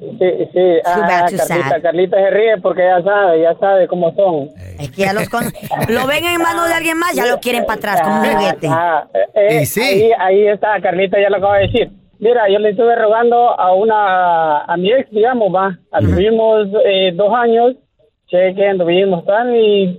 [0.00, 0.78] Sí, sí.
[0.84, 1.80] Ah, Carlita.
[1.82, 4.48] Carlita se ríe porque ya sabe, ya sabe cómo son.
[4.78, 5.44] Es que ya los con...
[5.88, 8.68] Lo ven en manos de alguien más, ya lo quieren para atrás, como un juguete.
[8.70, 9.80] Ah, eh, Y sí.
[9.80, 11.90] ahí, ahí está, Carlita ya lo acaba de decir.
[12.18, 15.78] Mira, yo le estuve rogando a una, a mi ex, digamos, va.
[15.90, 17.76] Anduvimos eh, dos años,
[18.26, 19.98] cheque, anduvimos tal, y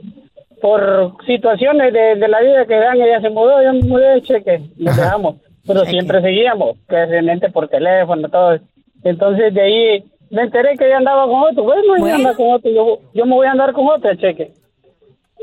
[0.62, 4.62] por situaciones de, de la vida que dan, ella se mudó, yo me mudé, cheque,
[4.78, 5.36] nos dejamos.
[5.66, 8.60] Pero siempre seguíamos, que realmente por teléfono, todo.
[9.04, 11.64] Entonces de ahí me enteré que ella andaba con otro.
[11.64, 14.52] Bueno, ella anda con otro, yo, yo me voy a andar con otra, cheque.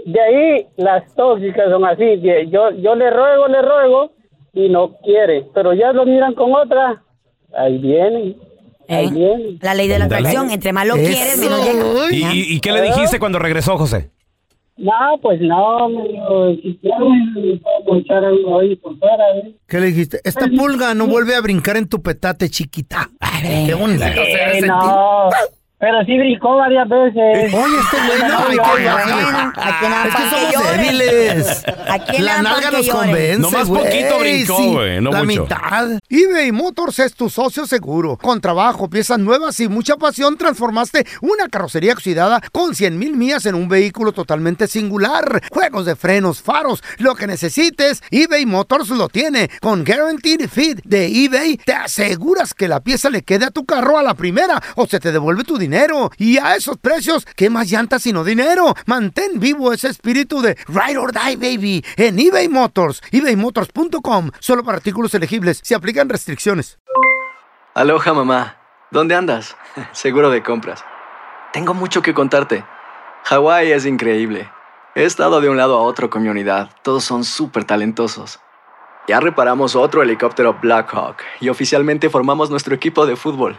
[0.07, 2.17] De ahí las tóxicas son así.
[2.17, 4.13] de- Yo, yo le ruego, le ruego
[4.55, 5.45] y no quiere.
[5.55, 7.03] Pero ya lo miran con otra.
[7.55, 8.37] Ahí vienen.
[8.89, 9.11] Ahí ¿Eh?
[9.13, 9.59] vienen.
[9.61, 11.85] La ley de la atracción, entre más lo quieres, menos llega.
[12.11, 14.11] ¿Y, y- y qué le dijiste cuando regresó, José?
[14.79, 19.25] No, pues no, me dijo, si quieren, me puedo ponchar algo ahí por fuera.
[19.39, 19.53] ¿eh?
[19.67, 20.21] ¿Qué le dijiste?
[20.25, 23.11] Esta pulga no vuelve a brincar en tu petate, chiquita.
[23.67, 24.69] Qué bonito se debe Eh, sentir.
[24.69, 25.31] no,
[25.79, 27.55] pero sí brincó varias veces.
[27.55, 28.39] Oye, este No.
[29.57, 30.81] Aquí nada Es que somos lloren.
[30.83, 31.65] débiles.
[31.89, 33.85] Aquí La nalga nos convence, Nomás güey.
[33.85, 35.43] poquito brincó, Sí, güey, no La mucho.
[35.43, 35.89] mitad.
[36.09, 38.17] eBay Motors es tu socio seguro.
[38.17, 43.47] Con trabajo, piezas nuevas y mucha pasión, transformaste una carrocería oxidada con 100 mil millas
[43.47, 45.43] en un vehículo totalmente singular.
[45.53, 49.51] Juegos de frenos, faros, lo que necesites, eBay Motors lo tiene.
[49.61, 53.99] Con Guaranteed Fit de eBay, te aseguras que la pieza le quede a tu carro
[53.99, 55.68] a la primera o se te devuelve tu dinero.
[56.17, 58.75] Y a esos precios, ¿qué más llantas sino dinero?
[58.87, 63.03] Mantén vivo ese espíritu de Ride or Die, baby, en eBay Motors.
[63.11, 64.31] ebaymotors.com.
[64.41, 65.61] Solo para artículos elegibles.
[65.63, 66.79] Se aplican restricciones.
[67.75, 68.57] Aloha mamá,
[68.91, 69.57] ¿dónde andas?
[69.93, 70.85] Seguro de compras.
[71.53, 72.65] Tengo mucho que contarte.
[73.25, 74.51] Hawái es increíble.
[74.95, 76.71] He estado de un lado a otro con mi unidad.
[76.83, 78.41] Todos son súper talentosos.
[79.07, 83.59] Ya reparamos otro helicóptero Blackhawk y oficialmente formamos nuestro equipo de fútbol.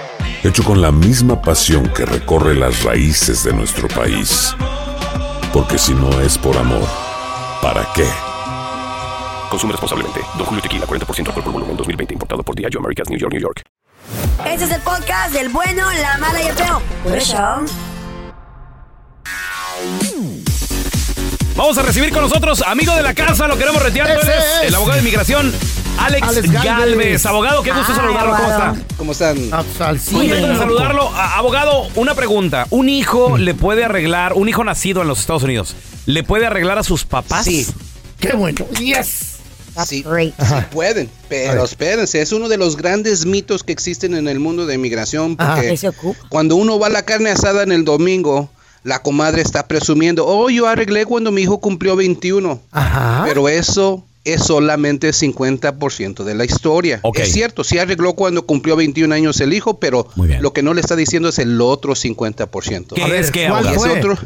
[0.43, 4.55] hecho con la misma pasión que recorre las raíces de nuestro país.
[5.53, 6.87] Porque si no es por amor,
[7.61, 8.07] ¿para qué?
[9.49, 10.21] Consume responsablemente.
[10.37, 12.13] Don Julio Tequila, 40% alcohol por volumen, 2020.
[12.13, 13.61] Importado por Diageo Americas, New York, New York.
[14.45, 16.81] Este es el podcast del bueno, la mala y el feo.
[17.03, 17.37] Por eso.
[21.55, 24.09] Vamos a recibir con nosotros, amigo de la casa, lo queremos retear.
[24.09, 24.63] Es es.
[24.63, 25.53] El abogado de inmigración,
[25.97, 26.63] Alex, Alex Galvez.
[26.63, 27.25] Galvez.
[27.25, 28.35] Abogado, qué gusto Ay, saludarlo.
[28.35, 28.75] ¿Cómo está?
[28.97, 29.37] ¿Cómo están?
[29.87, 31.09] Al Contento de saludarlo.
[31.15, 32.67] Abogado, una pregunta.
[32.69, 35.75] ¿Un hijo le puede arreglar, un hijo nacido en los Estados Unidos,
[36.05, 37.45] le puede arreglar a sus papás?
[37.45, 37.67] Sí.
[38.19, 38.65] Qué bueno.
[38.79, 39.31] Yes.
[39.85, 40.33] Sí, sí
[40.71, 44.75] pueden, pero espérense, es uno de los grandes mitos que existen en el mundo de
[44.75, 46.19] inmigración, porque ¿Qué se ocupa?
[46.27, 48.49] cuando uno va a la carne asada en el domingo,
[48.83, 53.23] la comadre está presumiendo, oh, yo arreglé cuando mi hijo cumplió 21, Ajá.
[53.25, 57.01] pero eso es solamente 50% de la historia.
[57.15, 60.07] Es cierto, sí arregló cuando cumplió 21 años el hijo, pero
[60.39, 62.93] lo que no le está diciendo es el otro 50%.
[62.95, 63.97] ¿Qué A ver, es que, ¿cuál fue?
[63.97, 64.17] otro.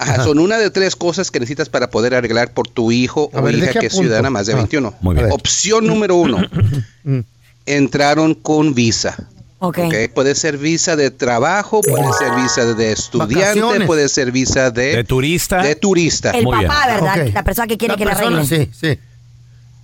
[0.00, 3.40] Ajá, son una de tres cosas que necesitas para poder arreglar por tu hijo A
[3.40, 4.94] o ver, hija que es ciudadana más de Ah, 21.
[5.00, 5.32] muy bien.
[5.32, 6.38] Opción número uno.
[7.04, 7.20] Mm.
[7.66, 9.28] Entraron con visa.
[9.60, 9.78] Ok.
[9.78, 9.94] ¿ok?
[10.14, 13.86] Puede ser visa de trabajo, puede ser visa de estudiante, Vacaciones.
[13.86, 15.62] puede ser visa de, De turista.
[15.62, 16.30] de turista.
[16.30, 17.26] El papá, ¿verdad?
[17.32, 18.70] La persona que quiere La que persona, arreglen.
[18.72, 18.98] sí, sí.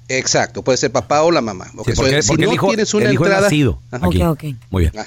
[0.08, 1.66] Exacto, puede ser papá o la mamá.
[1.66, 3.80] Sí, porque, so, si porque no el hijo, tienes una el hijo es entrada, nacido
[3.90, 4.06] Ajá.
[4.30, 4.56] aquí.
[4.70, 5.04] Muy bien.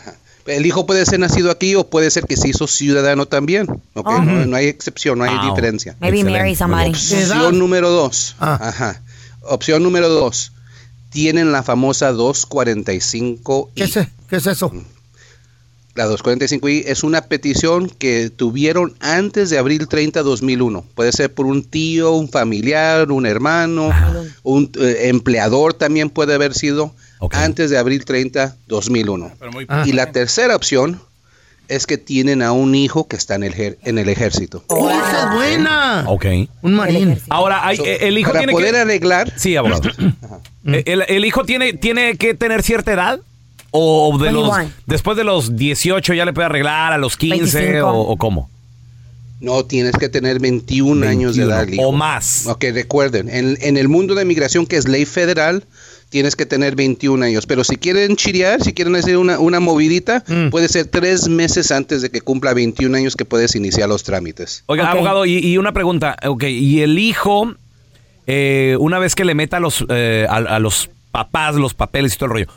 [0.48, 3.68] el hijo puede ser nacido aquí o puede ser que se hizo ciudadano también.
[3.94, 4.04] Oh.
[4.04, 5.50] No, no hay excepción, no hay Wow.
[5.50, 5.96] diferencia.
[6.00, 6.90] Maybe marry somebody.
[6.90, 8.36] Opción número dos.
[8.40, 8.58] Ah.
[8.62, 9.02] Ajá.
[9.42, 10.52] Opción número dos.
[11.10, 14.72] Tienen la famosa 245 ¿Qué es, ¿Qué es eso?
[15.98, 20.86] La 245i es una petición que tuvieron antes de abril 30, 2001.
[20.94, 23.90] Puede ser por un tío, un familiar, un hermano,
[24.44, 26.94] un eh, empleador también puede haber sido
[27.32, 29.32] antes de abril 30, 2001.
[29.68, 29.84] Ah.
[29.88, 31.02] Y la tercera opción
[31.68, 34.64] es que tienen a un hijo que está en el, en el ejército.
[34.68, 36.04] ¡Oh, esa es buena!
[36.08, 36.26] Ok.
[36.62, 37.18] Un marín.
[37.30, 38.80] Ahora, hay- So, eh, el hijo para tiene poder que...
[38.82, 39.34] arreglar...
[39.36, 39.90] Sí, abogado.
[40.70, 43.22] Eh, el, el hijo tiene, tiene que tener cierta edad?
[43.72, 44.74] ¿O de los, 21.
[44.86, 47.88] después de los 18 ya le puede arreglar a los 15 25.
[47.88, 48.50] o, o cómo?
[49.40, 51.68] No, tienes que tener 21, años de 21 edad.
[51.68, 51.88] hijo.
[51.90, 52.48] o más.
[52.48, 55.64] Ok, recuerden, en, en el mundo de migración, que es ley federal,
[56.10, 57.46] tienes que tener 21 años.
[57.46, 60.50] Pero si quieren chirear, si quieren hacer una, una movidita, Mm.
[60.50, 64.64] puede ser tres meses antes de que cumpla 21 años que puedes iniciar los trámites.
[64.66, 66.18] Oiga, abogado, y, y una pregunta.
[66.26, 67.54] Ok, y el hijo,
[68.26, 72.16] eh, una vez que le meta a los, eh, a, a los papás los papeles
[72.16, 72.48] y todo el rollo,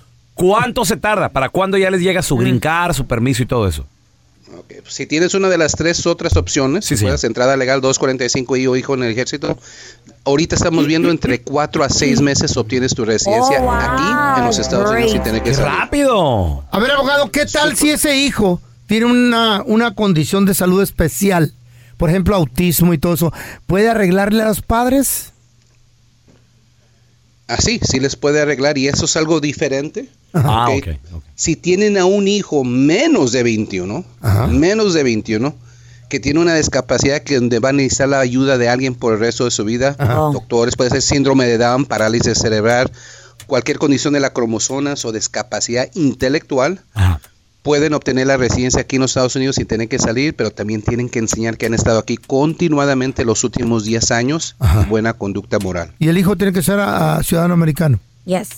[0.40, 1.28] ¿cuánto se tarda?
[1.28, 3.86] ¿Para cuándo ya les llega su green card, su permiso y todo eso?
[4.58, 7.04] Ok, Si tienes una de las tres otras opciones, Sí, si sí.
[7.04, 9.56] puedes entrada legal 245 y o hijo en el ejército,
[10.24, 13.70] ahorita estamos viendo entre 4 a 6 meses obtienes tu residencia Oh, wow.
[13.74, 15.24] aquí en los Estados Unidos sin Great.
[15.24, 15.72] tener que ¡Qué salir.
[15.78, 16.64] rápido!
[16.70, 21.52] A ver, abogado, ¿qué tal si ese hijo tiene una, una condición de salud especial?
[21.96, 23.32] Por ejemplo, autismo y todo eso.
[23.66, 25.32] ¿Puede arreglarle a los padres?
[27.46, 30.08] Así, sí les puede arreglar y eso es algo diferente.
[30.32, 30.84] Ah, Ok.
[30.88, 31.14] ok.
[31.16, 31.24] ok.
[31.34, 34.46] Si tienen a un hijo menos de 21, Ajá.
[34.46, 35.54] menos de 21,
[36.08, 39.20] que tiene una discapacidad que donde va a necesitar la ayuda de alguien por el
[39.20, 40.14] resto de su vida, Ajá.
[40.32, 42.90] doctores, puede ser síndrome de Down, parálisis cerebral,
[43.46, 47.20] cualquier condición de la cromosomas o discapacidad intelectual, Ajá.
[47.62, 50.82] pueden obtener la residencia aquí en los Estados Unidos sin tener que salir, pero también
[50.82, 55.58] tienen que enseñar que han estado aquí continuadamente los últimos 10 años y buena conducta
[55.58, 55.92] moral.
[55.98, 57.98] Y el hijo tiene que ser a- a ciudadano americano.
[58.24, 58.48] Yes.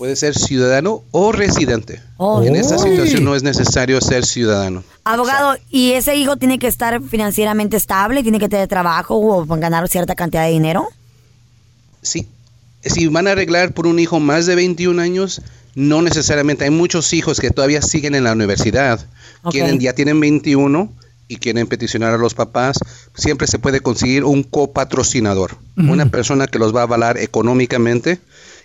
[0.00, 2.00] Puede ser ciudadano o residente.
[2.16, 2.42] Oh.
[2.42, 4.82] En esta situación no es necesario ser ciudadano.
[5.04, 8.22] Abogado, ¿y ese hijo tiene que estar financieramente estable?
[8.22, 10.88] ¿Tiene que tener trabajo o ganar cierta cantidad de dinero?
[12.00, 12.26] Sí.
[12.82, 15.42] Si van a arreglar por un hijo más de 21 años,
[15.74, 16.64] no necesariamente.
[16.64, 19.06] Hay muchos hijos que todavía siguen en la universidad,
[19.50, 20.90] quieren, ya tienen 21
[21.28, 22.78] y quieren peticionar a los papás.
[23.14, 28.18] Siempre se puede conseguir un copatrocinador, una persona que los va a avalar económicamente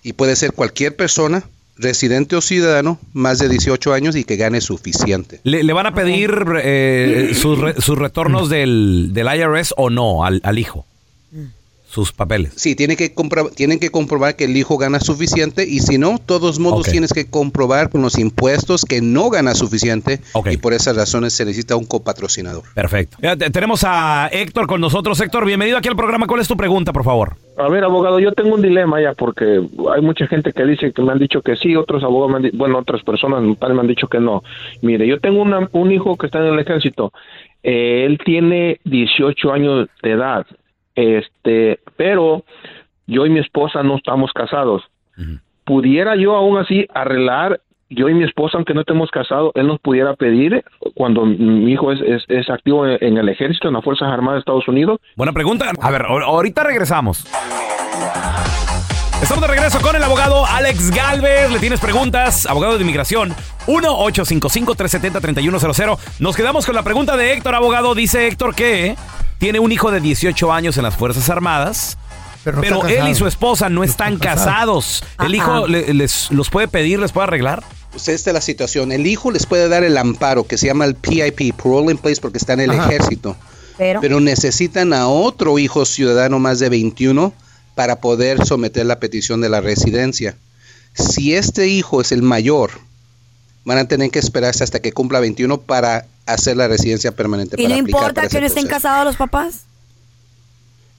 [0.05, 1.43] y puede ser cualquier persona,
[1.77, 5.41] residente o ciudadano, más de 18 años y que gane suficiente.
[5.43, 6.31] ¿Le, le van a pedir
[6.63, 10.85] eh, sus, re- sus retornos del, del IRS o no al, al hijo?
[11.95, 12.51] Sus papeles.
[12.58, 16.17] Sí, tiene que compro- tienen que comprobar que el hijo gana suficiente y si no,
[16.19, 20.47] todos modos tienes que comprobar con los impuestos que no gana suficiente Ok.
[20.51, 22.63] y por esas razones se necesita un copatrocinador.
[22.73, 23.15] Perfecto.
[23.21, 25.21] Ya, te- tenemos a Héctor con nosotros.
[25.21, 26.27] Héctor, bienvenido aquí al programa.
[26.27, 27.38] ¿Cuál es tu pregunta, por favor?
[27.58, 29.62] A ver, abogado, yo tengo un dilema ya porque
[29.95, 32.58] hay mucha gente que dice que me han dicho que sí, otros abogados, me han
[32.58, 34.43] bueno, otras personas me han dicho que no.
[34.81, 37.13] Mire, yo tengo una- un hijo que está en el ejército.
[37.63, 40.45] Eh, él tiene 18 años de edad,
[40.95, 42.43] este, pero
[43.08, 44.84] yo y mi esposa no estamos casados.
[45.63, 49.79] ¿Pudiera yo aún así arreglar, yo y mi esposa, aunque no estemos casados, él nos
[49.79, 50.63] pudiera pedir
[50.95, 54.38] cuando mi hijo es, es, es activo en, en el ejército, en las Fuerzas Armadas
[54.38, 54.99] de Estados Unidos?
[55.15, 55.71] Buena pregunta.
[55.81, 57.25] A ver, ahor- ahorita regresamos.
[59.21, 61.49] Estamos de regreso con el abogado Alex Galvez.
[61.49, 63.34] Le tienes preguntas, abogado de inmigración.
[63.67, 65.97] 1-855-370-3100.
[66.19, 67.95] Nos quedamos con la pregunta de Héctor, abogado.
[67.95, 68.95] Dice Héctor que
[69.39, 71.97] tiene un hijo de 18 años en las Fuerzas Armadas.
[72.43, 75.04] Pero, no Pero está él y su esposa no están casados.
[75.19, 75.36] ¿El Ajá.
[75.36, 77.63] hijo le- les, los puede pedir, les puede arreglar?
[77.91, 78.91] Pues esta es la situación.
[78.91, 82.21] El hijo les puede dar el amparo que se llama el PIP, Parole in Place,
[82.21, 82.86] porque está en el Ajá.
[82.89, 83.36] ejército.
[83.80, 87.34] Pero, Pero necesitan a otro hijo ciudadano más de 21
[87.75, 90.35] para poder someter la petición de la residencia.
[90.93, 92.71] Si este hijo es el mayor,
[93.65, 97.55] van a tener que esperarse hasta que cumpla 21 para hacer la residencia permanente.
[97.59, 99.61] ¿y para no importa para que no estén casados los papás?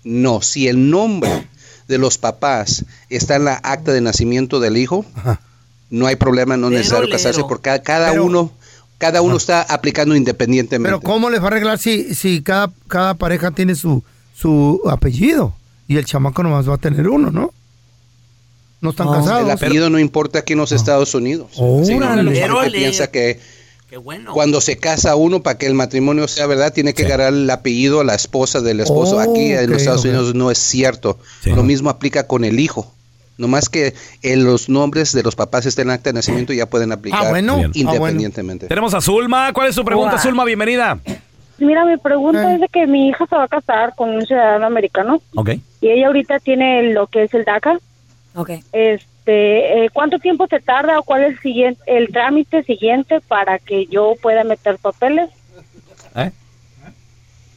[0.05, 1.49] No, si el nombre
[1.89, 5.41] de los papás está en la acta de nacimiento del hijo, Ajá.
[5.91, 8.53] no hay problema, no es necesario casarse porque cada, cada Pero- uno
[8.99, 10.89] cada uno está aplicando independientemente.
[10.89, 14.03] Pero ¿cómo les va a arreglar si, si cada, cada pareja tiene su,
[14.35, 15.55] su apellido?
[15.89, 17.53] Y el chamaco nomás va a tener uno, ¿no?
[18.81, 19.51] No están El casados.
[19.51, 21.49] apellido no importa aquí en los Estados Unidos.
[21.53, 22.23] Sí, Órale.
[22.23, 22.79] la gente Órale.
[22.79, 23.41] piensa que
[23.89, 24.33] Qué bueno.
[24.33, 28.01] cuando se casa uno para que el matrimonio sea verdad tiene que agarrar el apellido
[28.01, 29.17] a la esposa del esposo.
[29.17, 30.05] Oh, aquí en los Estados.
[30.05, 31.19] Unidos no es cierto.
[31.45, 32.93] Lo mismo aplica con el hijo.
[33.39, 36.91] Nomás que en los nombres de los papás estén en acta de nacimiento ya pueden
[36.93, 37.63] aplicar Ah, bueno.
[37.75, 38.67] Independientemente.
[38.67, 39.53] Tenemos a Zulma.
[39.53, 40.23] ¿Cuál es su pregunta, Hola.
[40.23, 40.45] Zulma?
[40.45, 40.99] Bienvenida.
[41.59, 41.99] Mira, mi Eh.
[42.03, 45.51] pregunta es de que mi hija se va a casar con un ciudadano americano Ok.
[45.81, 47.79] Y ella ahorita tiene lo que es el DACA.
[48.35, 48.51] Ok.
[48.73, 53.59] Este, eh, ¿cuánto tiempo se tarda o cuál es el siguiente, el trámite siguiente para
[53.59, 55.31] que yo pueda meter papeles?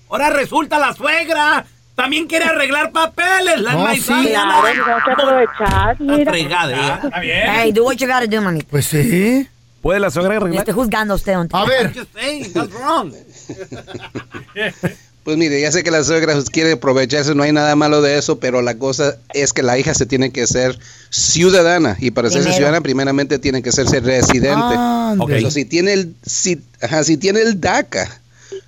[0.09, 1.65] Ahora resulta la suegra.
[1.93, 3.59] También quiere arreglar papeles.
[3.61, 4.63] La No, sí, claro,
[5.05, 6.31] que aprovechar, mira.
[6.31, 6.99] fregada, ¿eh?
[7.03, 7.43] Está bien.
[7.45, 8.61] Hey, do what you gotta do, mami.
[8.63, 9.47] Pues sí.
[9.81, 10.59] ¿Puede la suegra arreglar?
[10.59, 11.93] Estoy juzgando a usted, don A ver.
[12.13, 13.13] Saying, that's wrong.
[15.29, 18.39] Pues mire, ya sé que la suegra quiere aprovecharse, no hay nada malo de eso,
[18.39, 20.79] pero la cosa es que la hija se tiene que ser
[21.11, 24.49] ciudadana y para ser ciudadana primeramente tiene que serse residente.
[24.75, 25.29] Ah, Ok.
[25.29, 28.09] Eso, si tiene el si, ajá, si tiene el DACA,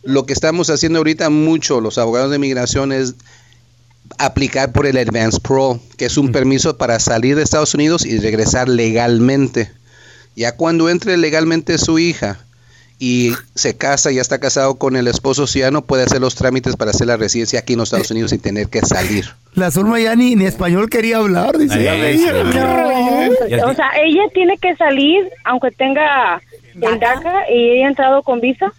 [0.04, 3.16] lo que estamos haciendo ahorita mucho los abogados de migración es
[4.20, 8.20] aplicar por el Advance Pro, que es un permiso para salir de Estados Unidos y
[8.20, 9.72] regresar legalmente.
[10.36, 12.38] Ya cuando entre legalmente su hija
[13.04, 16.92] y se casa, ya está casado con el esposo ciudadano, puede hacer los trámites para
[16.92, 19.26] hacer la residencia aquí en los Estados Unidos sin tener que salir.
[19.56, 21.90] La Zulma ya ni, ni español quería hablar, dice.
[21.90, 23.68] Ay, rollo.
[23.68, 26.40] O sea, ella tiene que salir aunque tenga
[26.76, 28.72] el DACA y ella ha entrado con visa.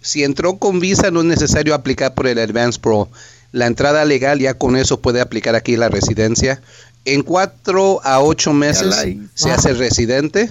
[0.00, 3.08] Si entró con visa, no es necesario aplicar por el Advance Pro.
[3.52, 6.60] La entrada legal ya con eso puede aplicar aquí la residencia.
[7.04, 10.50] En cuatro a ocho meses se hace residente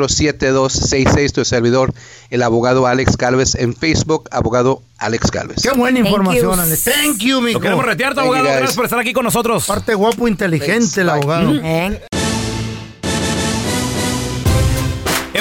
[0.00, 1.32] 844-644-7266.
[1.32, 1.92] Tu servidor,
[2.30, 3.54] el abogado Alex Galvez.
[3.54, 5.62] En Facebook, abogado Alex Galvez.
[5.62, 6.60] Qué buena Thank información, you.
[6.60, 6.84] Alex.
[6.84, 7.58] Thank you, mijo.
[7.58, 8.56] Lo queremos retear, tu Thank you, abogado.
[8.56, 9.66] Gracias por estar aquí con nosotros.
[9.66, 11.22] Parte guapo, inteligente, el Thanks.
[11.24, 11.54] Abogado.
[11.62, 11.86] ¿Eh?
[11.86, 12.00] En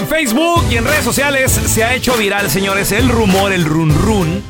[0.09, 4.43] Facebook y en redes sociales se ha hecho viral, señores, el rumor, el run run,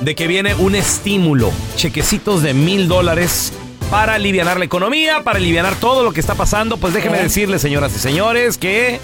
[0.00, 3.54] de que viene un estímulo, chequecitos de mil dólares
[3.90, 6.76] para aliviar la economía, para aliviar todo lo que está pasando.
[6.76, 7.22] Pues déjenme ¿Eh?
[7.24, 9.00] decirles, señoras y señores, que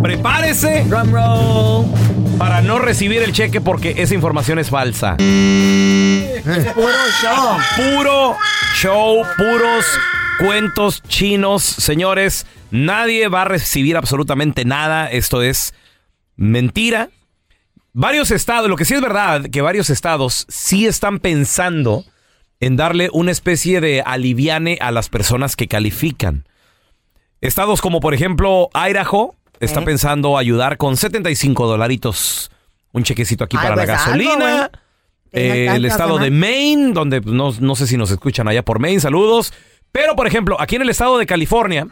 [0.00, 0.86] prepárese
[2.38, 5.16] para no recibir el cheque porque esa información es falsa.
[5.16, 5.32] Puro
[7.20, 7.58] show.
[7.76, 8.36] Puro
[8.76, 9.84] show, puros
[10.38, 12.46] cuentos chinos, señores.
[12.70, 15.10] Nadie va a recibir absolutamente nada.
[15.10, 15.74] Esto es
[16.36, 17.10] mentira.
[17.92, 22.04] Varios estados, lo que sí es verdad, que varios estados sí están pensando
[22.58, 26.46] en darle una especie de aliviane a las personas que califican.
[27.40, 29.84] Estados como por ejemplo Idaho está ¿Eh?
[29.84, 32.50] pensando ayudar con 75 dolaritos,
[32.92, 34.70] un chequecito aquí Ay, para la pues gasolina.
[35.32, 36.30] Eh, el estado de.
[36.30, 39.52] Maine, donde no, no sé si nos escuchan allá por Maine, saludos.
[39.92, 41.86] Pero, por ejemplo, aquí en el estado de California,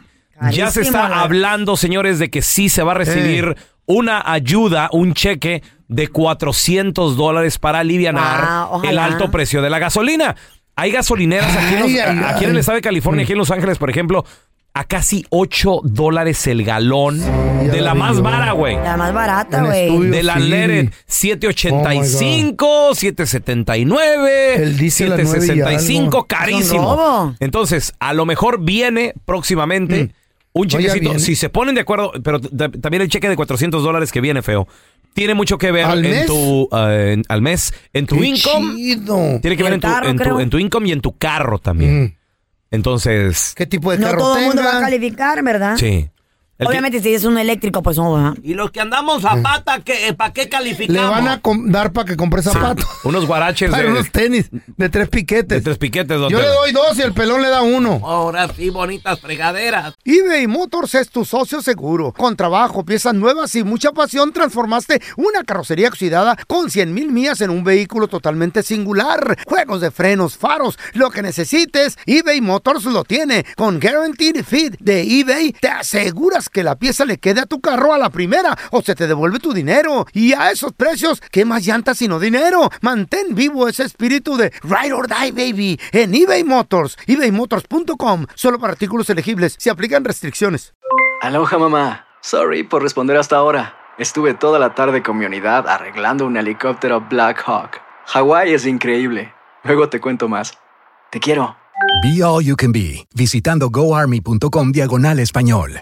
[0.51, 5.13] ya se está hablando, señores, de que sí se va a recibir una ayuda, un
[5.13, 10.35] cheque de 400 dólares para aliviar Wow, el alto precio de la gasolina.
[10.75, 13.37] Hay gasolineras aquí, en los- Ay, ay, aquí en el estado de California, aquí en
[13.37, 14.25] Los Ángeles, por ejemplo,
[14.73, 18.75] a casi 8 dólares el galón de la más vara, güey.
[18.75, 20.09] La más barata, güey.
[20.09, 20.43] De la sí.
[20.43, 26.27] Leren, 785, 779, El diésel a nueve y 765, algo.
[26.27, 27.23] carísimo.
[27.25, 27.35] Un.
[27.39, 30.13] Entonces, a lo mejor viene próximamente
[30.53, 30.69] un Mm.
[30.69, 31.19] Ya chequecito.
[31.19, 34.67] Si se ponen de acuerdo, pero también el cheque de 400 dólares que viene feo.
[35.13, 36.25] Tiene mucho que ver ¿Al en mes?
[36.25, 38.75] tu en- al mes, en tu Qué income.
[38.75, 39.39] chido.
[39.41, 41.17] Tiene que Y ver en tu, carro, en, tu, en tu income y en tu
[41.17, 42.03] carro también.
[42.03, 42.13] Mm.
[42.71, 45.75] Entonces, ¿Qué tipo de No carro todo el mundo va a calificar, ¿verdad?
[45.77, 46.09] sí.
[46.61, 48.35] El que- Obviamente, si es un eléctrico, pues no, ¿verdad?
[48.43, 51.01] Y los que andamos a pata, ¿qué, ¿para qué calificamos?
[51.01, 51.41] Le van a
[51.71, 52.85] dar para que compre zapatos.
[53.03, 55.63] unos guaraches Para de, unos tenis de tres de piquetes.
[55.63, 56.19] tres piquetes.
[56.19, 57.99] donde- Yo le doy dos y el pelón le da uno.
[58.03, 59.95] Ahora sí, bonitas fregaderas.
[60.05, 62.11] eBay Motors es tu socio seguro.
[62.13, 67.41] Con trabajo, piezas nuevas y mucha pasión, transformaste una carrocería oxidada con 100 mil millas
[67.41, 69.35] en un vehículo totalmente singular.
[69.47, 73.45] Juegos de frenos, faros, lo que necesites, eBay Motors lo tiene.
[73.57, 77.93] Con Guaranteed Fit de eBay, te aseguras que la pieza le quede a tu carro
[77.93, 80.05] a la primera o se te devuelve tu dinero.
[80.13, 82.69] Y a esos precios, ¿qué más llantas sino dinero?
[82.81, 86.97] Mantén vivo ese espíritu de Ride or Die, baby, en eBay Motors.
[87.07, 88.25] ebaymotors.com.
[88.35, 89.55] Solo para artículos elegibles.
[89.57, 90.73] Se aplican restricciones.
[91.21, 92.05] Aloha mamá.
[92.21, 93.75] Sorry por responder hasta ahora.
[93.97, 97.79] Estuve toda la tarde con mi unidad arreglando un helicóptero Black Hawk.
[98.07, 99.33] Hawái es increíble.
[99.63, 100.53] Luego te cuento más.
[101.11, 101.55] Te quiero.
[102.03, 105.81] Be All You Can Be, visitando goarmy.com diagonal español.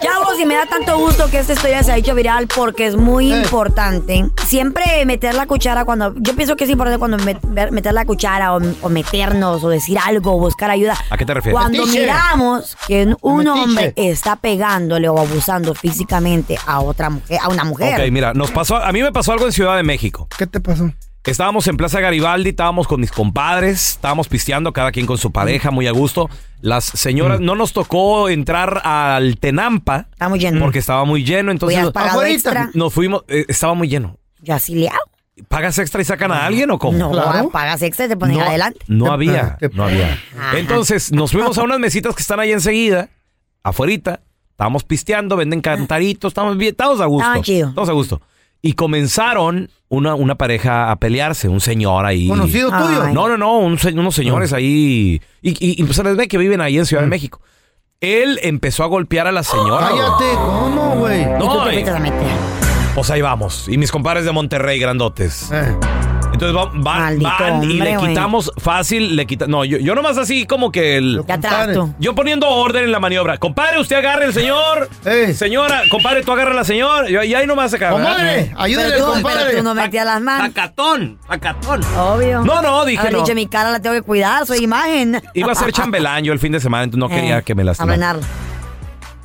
[0.00, 2.96] Chavos, y me da tanto gusto que esta historia se ha hecho viral porque es
[2.96, 4.24] muy importante.
[4.46, 6.14] Siempre meter la cuchara cuando.
[6.16, 7.18] Yo pienso que es importante cuando
[7.70, 10.96] meter la cuchara o, o meternos o decir algo o buscar ayuda.
[11.10, 11.58] ¿A qué te refieres?
[11.60, 12.00] Cuando Metiche.
[12.00, 13.50] miramos que un Metiche.
[13.60, 18.00] hombre está pegándole o abusando físicamente a otra mujer, a una mujer.
[18.00, 20.28] Ok, mira, nos pasó, a mí me pasó algo en Ciudad de México.
[20.38, 20.90] ¿Qué te pasó?
[21.24, 25.70] Estábamos en Plaza Garibaldi, estábamos con mis compadres, estábamos pisteando, cada quien con su pareja,
[25.70, 26.30] muy a gusto.
[26.62, 30.08] Las señoras, no nos tocó entrar al Tenampa.
[30.12, 30.60] Está muy lleno.
[30.60, 31.76] Porque estaba muy lleno, entonces...
[31.76, 32.70] ¿Hubieras pagado extra?
[32.72, 34.16] Nos fuimos, eh, estaba muy lleno.
[34.40, 35.10] Ya hago.
[35.48, 36.96] ¿Pagas extra y sacan a alguien o cómo?
[36.96, 38.80] No, pagas extra y te ponen No, adelante.
[38.88, 40.18] No había, no había.
[40.38, 40.58] Ajá.
[40.58, 43.08] Entonces nos fuimos a unas mesitas que están ahí enseguida,
[43.62, 44.20] afuerita.
[44.50, 47.30] Estábamos pisteando, venden cantaritos, estamos bien, estamos a gusto.
[47.30, 47.68] Ah, chido.
[47.70, 48.20] Estamos a gusto.
[48.62, 52.28] Y comenzaron una, una pareja a pelearse, un señor ahí.
[52.28, 53.08] ¿Conocido tuyo?
[53.12, 55.20] No, no, no, un se- unos señores ahí.
[55.42, 57.40] Y, y, y, pues se les ve que viven ahí en Ciudad de México.
[58.00, 59.88] Él empezó a golpear a la señora.
[59.90, 61.24] Cállate, ¿cómo, güey?
[61.26, 61.84] No, Y
[62.94, 63.66] pues ahí vamos.
[63.68, 65.50] Y mis compadres de Monterrey, grandotes.
[66.32, 68.08] Entonces va- va- Maldito van y hombre, le güey.
[68.08, 69.46] quitamos fácil, le quita.
[69.46, 71.22] No, yo, yo nomás así como que el.
[71.98, 73.36] Yo poniendo orden en la maniobra.
[73.38, 74.88] Compadre, usted agarre el señor.
[75.34, 77.08] Señora, compadre, tú agarra la señora.
[77.08, 77.92] Yo, y ahí nomás se acaba.
[77.98, 79.44] Comadre, ayúdele Pero tú, compadre.
[79.46, 80.46] pero tú no metías las manos.
[80.48, 81.80] Sacatón, sacatón.
[81.98, 82.42] Obvio.
[82.42, 83.20] No, no, dije Haber no.
[83.20, 85.20] dicho, mi cara la tengo que cuidar, soy imagen.
[85.34, 87.62] Iba a ser chambelán yo el fin de semana, entonces no Eh, quería que me
[87.62, 88.16] A lastimara.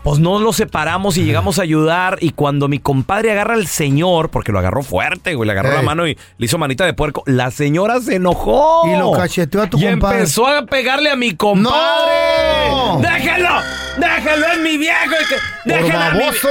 [0.05, 2.19] Pues no lo separamos y llegamos a ayudar.
[2.21, 5.75] Y cuando mi compadre agarra al señor, porque lo agarró fuerte, güey, le agarró Ey.
[5.77, 8.83] la mano y le hizo manita de puerco, la señora se enojó.
[8.87, 10.19] Y lo cacheteó a tu y compadre.
[10.19, 12.69] empezó a pegarle a mi compadre.
[12.69, 12.99] ¡No!
[13.01, 13.49] ¡Déjenlo!
[13.97, 14.95] ¡Déjenlo en mi viejo!
[15.21, 16.49] y que- Por ¡Déjenlo a mi- baboso.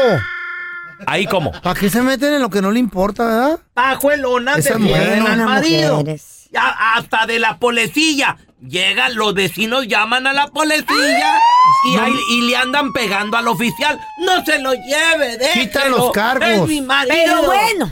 [1.06, 1.52] Ahí cómo.
[1.62, 3.60] ¿Para qué se meten en lo que no le importa, verdad?
[3.72, 5.96] Pajuelona Esa te mujer, vienen al unas marido.
[5.98, 6.48] mujeres.
[6.56, 8.36] Hasta de la policía.
[8.60, 11.38] Llegan, los vecinos llaman a la policía
[11.86, 13.98] y, ahí- y le andan pegando al oficial.
[14.18, 15.64] No se lo lleve, déjelo.
[15.64, 16.48] Quita los cargos.
[16.48, 17.14] Es mi marido.
[17.14, 17.90] Pero bueno,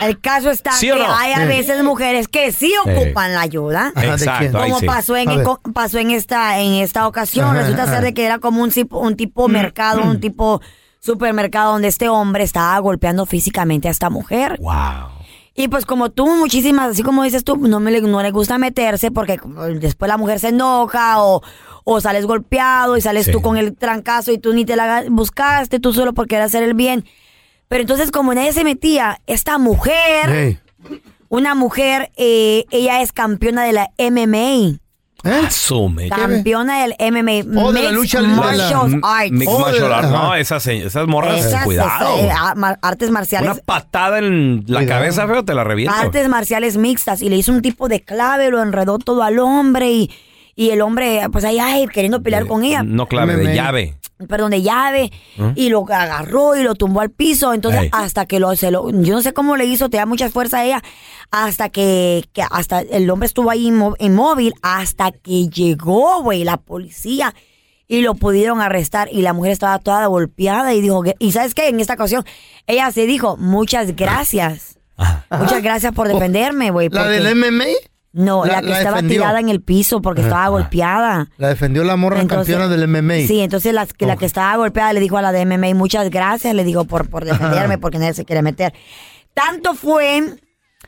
[0.00, 1.14] el caso está ¿Sí que no?
[1.14, 1.46] hay a Eh.
[1.46, 3.92] veces mujeres que sí ocupan la ayuda.
[4.52, 4.86] Como sí.
[4.86, 5.28] pasó en,
[5.74, 7.94] pasó en esta en esta ocasión, Ajá, resulta ajá.
[7.94, 10.60] ser de que era como un tipo un tipo mercado, un tipo
[11.00, 14.58] supermercado donde este hombre estaba golpeando físicamente a esta mujer.
[14.60, 15.18] Wow.
[15.54, 18.56] Y pues como tú, muchísimas, así como dices tú, no, me le, no le gusta
[18.56, 19.38] meterse porque
[19.80, 21.42] después la mujer se enoja o,
[21.84, 23.32] o sales golpeado y sales Sí.
[23.32, 26.62] tú con el trancazo y tú ni te la buscaste, tú solo por querer hacer
[26.62, 27.04] el bien.
[27.68, 30.58] Pero entonces como nadie se metía, esta mujer,
[31.28, 34.78] una mujer, eh, ella es campeona de la MMA.
[35.22, 35.42] ¿Eh?
[35.46, 36.08] Asume.
[36.08, 37.60] Campeona del MMA.
[37.62, 38.22] Oh, de la lucha.
[38.22, 39.30] Martial Arts.
[39.30, 40.10] Mixed Oh, martial arts.
[40.10, 42.16] No, esas, esas morras, Esas, cuidado.
[42.16, 43.50] este, ah, artes marciales.
[43.52, 44.86] Una patada en la Cuidado.
[45.00, 45.94] cabeza, feo, te la reviento.
[45.94, 49.90] artes marciales mixtas y le hizo un tipo de clave, lo enredó todo al hombre
[49.92, 50.10] y,
[50.56, 52.82] y el hombre, pues ahí, ay, queriendo pelear con ella.
[52.82, 53.96] No clave, de llave.
[54.28, 55.10] Perdón, de llave,
[55.54, 57.54] y lo agarró y lo tumbó al piso.
[57.54, 60.28] Entonces, hasta que lo, se lo, yo no sé cómo le hizo, te da mucha
[60.28, 60.82] fuerza a ella,
[61.30, 66.58] hasta que, que hasta el hombre estuvo ahí inmó- inmóvil, hasta que llegó, güey, la
[66.58, 67.34] policía.
[67.88, 71.68] Y lo pudieron arrestar y la mujer estaba toda golpeada y dijo, y sabes qué,
[71.68, 72.24] en esta ocasión,
[72.66, 74.78] ella se dijo, muchas gracias.
[75.30, 76.88] Muchas gracias por defenderme, güey.
[76.90, 77.64] ¿La porque- del MMA?
[78.12, 79.20] No, la, La- que la estaba defendió.
[79.20, 81.28] tirada en el piso porque estaba golpeada.
[81.36, 83.26] La defendió la morra Entonces- campeona del MMA.
[83.28, 86.10] Sí, entonces la, que la que estaba golpeada le dijo a la de MMA, muchas
[86.10, 88.72] gracias, le dijo por, por defenderme, porque nadie se quiere meter.
[89.32, 90.24] Tanto fue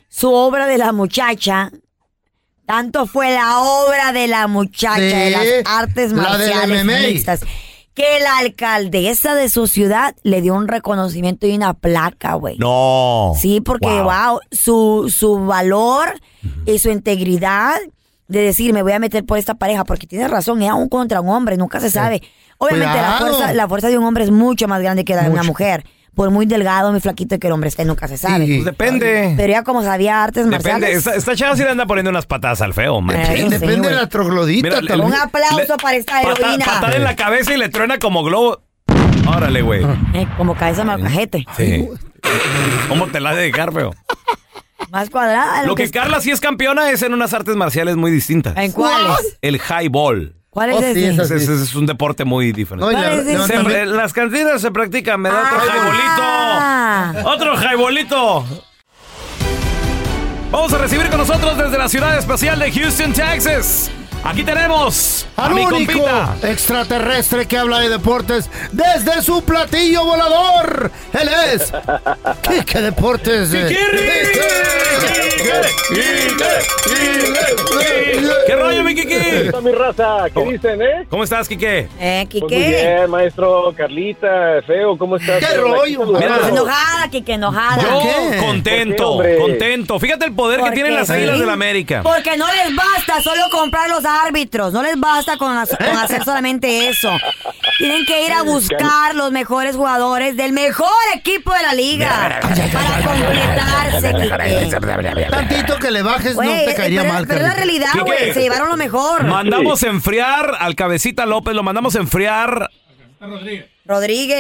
[0.09, 1.71] su obra de la muchacha,
[2.67, 6.99] tanto fue la obra de la muchacha, de las artes la marciales MMA.
[7.09, 7.41] mixtas,
[7.95, 12.57] que la alcaldesa de su ciudad le dio un reconocimiento y una placa, güey.
[12.59, 13.35] No.
[13.39, 14.05] Sí, porque, Wow.
[14.05, 16.09] wow, su, su valor
[16.65, 17.75] y su integridad
[18.29, 21.21] de decir, me voy a meter por esta pareja, porque tiene razón, es aún contra
[21.21, 22.23] un hombre, nunca se sabe.
[22.57, 25.31] Obviamente la fuerza, la fuerza de un hombre es mucho más grande que la de
[25.31, 25.85] una mujer.
[26.15, 28.45] Por muy delgado, muy flaquito que el hombre esté, nunca se sabe.
[28.47, 29.33] Pues depende.
[29.37, 30.71] Pero ya como sabía artes Depende.
[30.73, 30.99] marciales.
[30.99, 33.17] Esta, esta chava sí le anda poniendo unas patadas al feo, man.
[33.35, 35.09] Sí, Depende de la troglodita Mira, le- también.
[35.09, 36.65] Un aplauso para esta Pata- heroína.
[36.67, 38.61] patada en la cabeza y le truena como globo.
[39.27, 39.83] Órale, güey.
[40.13, 41.47] Eh, como cabeza malcajete.
[41.57, 41.89] Sí.
[42.89, 43.95] ¿Cómo te la ha de dejar, feo?
[44.91, 45.65] Más cuadrada.
[45.65, 48.55] Lo que Carla sí es campeona es en unas artes marciales muy distintas.
[48.59, 49.39] ¿En cuáles?
[49.41, 50.35] El highball.
[50.53, 51.35] ¿Cuál es Oh, ese?
[51.55, 52.85] es un deporte muy diferente.
[52.85, 53.47] No, y ¿Cuál le- es ese?
[53.47, 57.13] Se- levantamiento- en las cantinas se practica, me da otro Ah.
[57.15, 57.29] jaibolito.
[57.31, 58.45] Otro jaibolito.
[60.51, 63.91] Vamos a recibir con nosotros desde la ciudad espacial de Houston, Texas.
[64.25, 66.37] Aquí tenemos a Al mi único compita.
[66.45, 70.91] extraterrestre que habla de deportes desde su platillo volador.
[71.13, 71.73] Él es
[72.43, 73.51] Kike Deportes.
[78.47, 79.15] ¿Qué rollo, mi Kiki?
[79.15, 80.25] está mi raza?
[80.35, 81.07] ¿Qué dicen, eh?
[81.09, 81.89] ¿Cómo estás, Kike?
[82.01, 82.69] Eh, Pues muy Quique.
[82.69, 85.39] bien, maestro Carlita, feo, ¿cómo estás?
[85.45, 87.83] ¿Qué rollo, Mira, enojada, Kike, enojada.
[87.83, 88.37] Yo qué?
[88.39, 89.99] contento, ¿Por qué, contento.
[89.99, 91.13] Fíjate el poder que tienen las sí.
[91.15, 92.03] Águilas del la América.
[92.03, 97.11] Porque no les basta solo comprar los árbitros, no les basta con, hacer solamente eso.
[97.79, 102.41] Tienen que ir a buscar los mejores jugadores del mejor equipo de la liga
[102.73, 104.13] para completarse.
[105.31, 108.33] Tantito que le bajes no te caería pero, mal, pero es la realidad, güey.
[108.33, 109.25] Se llevaron lo mejor.
[109.25, 112.71] Mandamos enfriar al Cabecita López, lo mandamos enfriar
[113.27, 113.72] Rodríguez.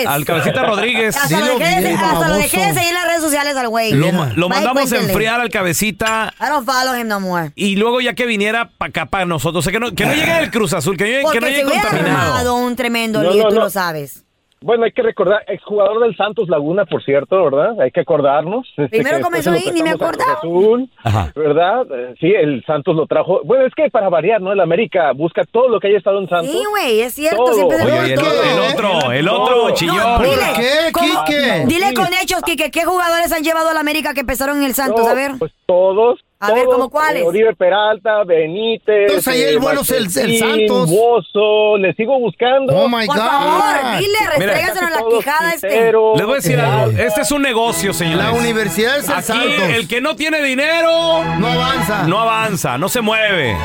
[0.06, 1.16] Al Cabecita Rodríguez.
[1.16, 2.38] Hasta lo dejé, de, bien, hasta lo baboso.
[2.38, 3.92] dejé de seguir en las redes sociales al güey.
[3.92, 4.12] Lo,
[4.48, 5.06] mandamos cuéntenle.
[5.12, 7.52] enfriar al Cabecita I don't follow him no more.
[7.54, 9.60] y luego ya que viniera para acá, para nosotros.
[9.60, 11.40] O sea, que no, que no llegue el Cruz Azul, que, no llegue- que Porque
[11.40, 12.24] no se llegue hubiera contaminado.
[12.26, 13.60] armado un tremendo No, lío, no, tú no.
[13.62, 14.24] lo sabes.
[14.62, 17.80] Bueno, hay que recordar, exjugador del Santos Laguna, por cierto, ¿verdad?
[17.80, 18.66] Hay que acordarnos.
[18.90, 20.34] Primero comenzó ahí, ni me acordaba.
[20.34, 21.32] Azul, Ajá.
[21.34, 21.86] ¿verdad?
[21.90, 23.40] Eh, Sí, el Santos lo trajo.
[23.44, 24.52] Bueno, es que para variar, ¿no?
[24.52, 26.50] El América busca todo lo que haya estado en Santos.
[26.52, 27.44] Sí, güey, es cierto.
[27.44, 27.54] Todo.
[27.54, 28.42] Siempre Oye, el, todo.
[28.42, 29.96] el otro, el otro No, chillón.
[29.96, 31.64] No, dile, ¿Por qué, ¿cómo- Quique?
[31.66, 34.74] Dile con hechos, Quique, ¿qué jugadores han llevado a la América que empezaron en el
[34.74, 35.04] Santos?
[35.04, 35.32] No, A ver.
[35.38, 36.20] Pues todos.
[36.42, 37.22] A ver, todos, ¿cómo cuáles?
[37.22, 39.02] eh, Oribe Peralta, Benítez.
[39.08, 40.90] Entonces, ahí el bueno es el- el Santos.
[40.90, 42.74] Bozo, le sigo buscando.
[42.76, 43.22] Oh my Por God.
[43.24, 44.52] favor, dile, Mira.
[44.52, 45.68] restrégaselo la quijada este.
[45.92, 45.92] Les
[46.26, 46.98] voy a decir algo.
[46.98, 48.18] Este es un negocio, señores.
[48.24, 49.62] La universidad es el Aquí, Santos.
[49.76, 50.90] el que no tiene dinero
[51.38, 52.02] No avanza.
[52.08, 53.56] no avanza, no se mueve.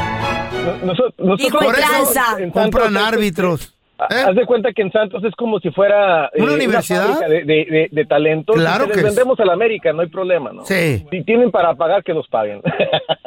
[0.84, 2.38] Nosotros, nosotros Hijo de por tranza.
[2.53, 3.73] Compran árbitros.
[4.10, 4.24] ¿Eh?
[4.28, 7.08] Haz de cuenta que en Santos es como si fuera eh, ¿Una universidad?
[7.08, 8.56] fábrica de, de, talentos.
[8.56, 9.06] Claro les que es.
[9.06, 10.66] vendemos a la América, no hay problema, ¿no?
[10.66, 11.04] Sí.
[11.10, 12.62] Si tienen para pagar, que nos paguen.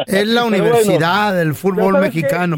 [0.06, 2.56] Es la universidad del fútbol mexicano.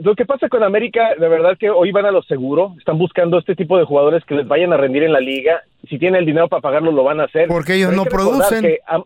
[0.00, 2.74] Lo que pasa con América, de verdad que hoy van a lo seguro.
[2.78, 5.62] Están buscando este tipo de jugadores que les vayan a rendir en la liga.
[5.88, 7.48] Si tienen el dinero para pagarlo, lo van a hacer.
[7.48, 8.62] Porque ellos no producen.
[8.62, 9.02] que han,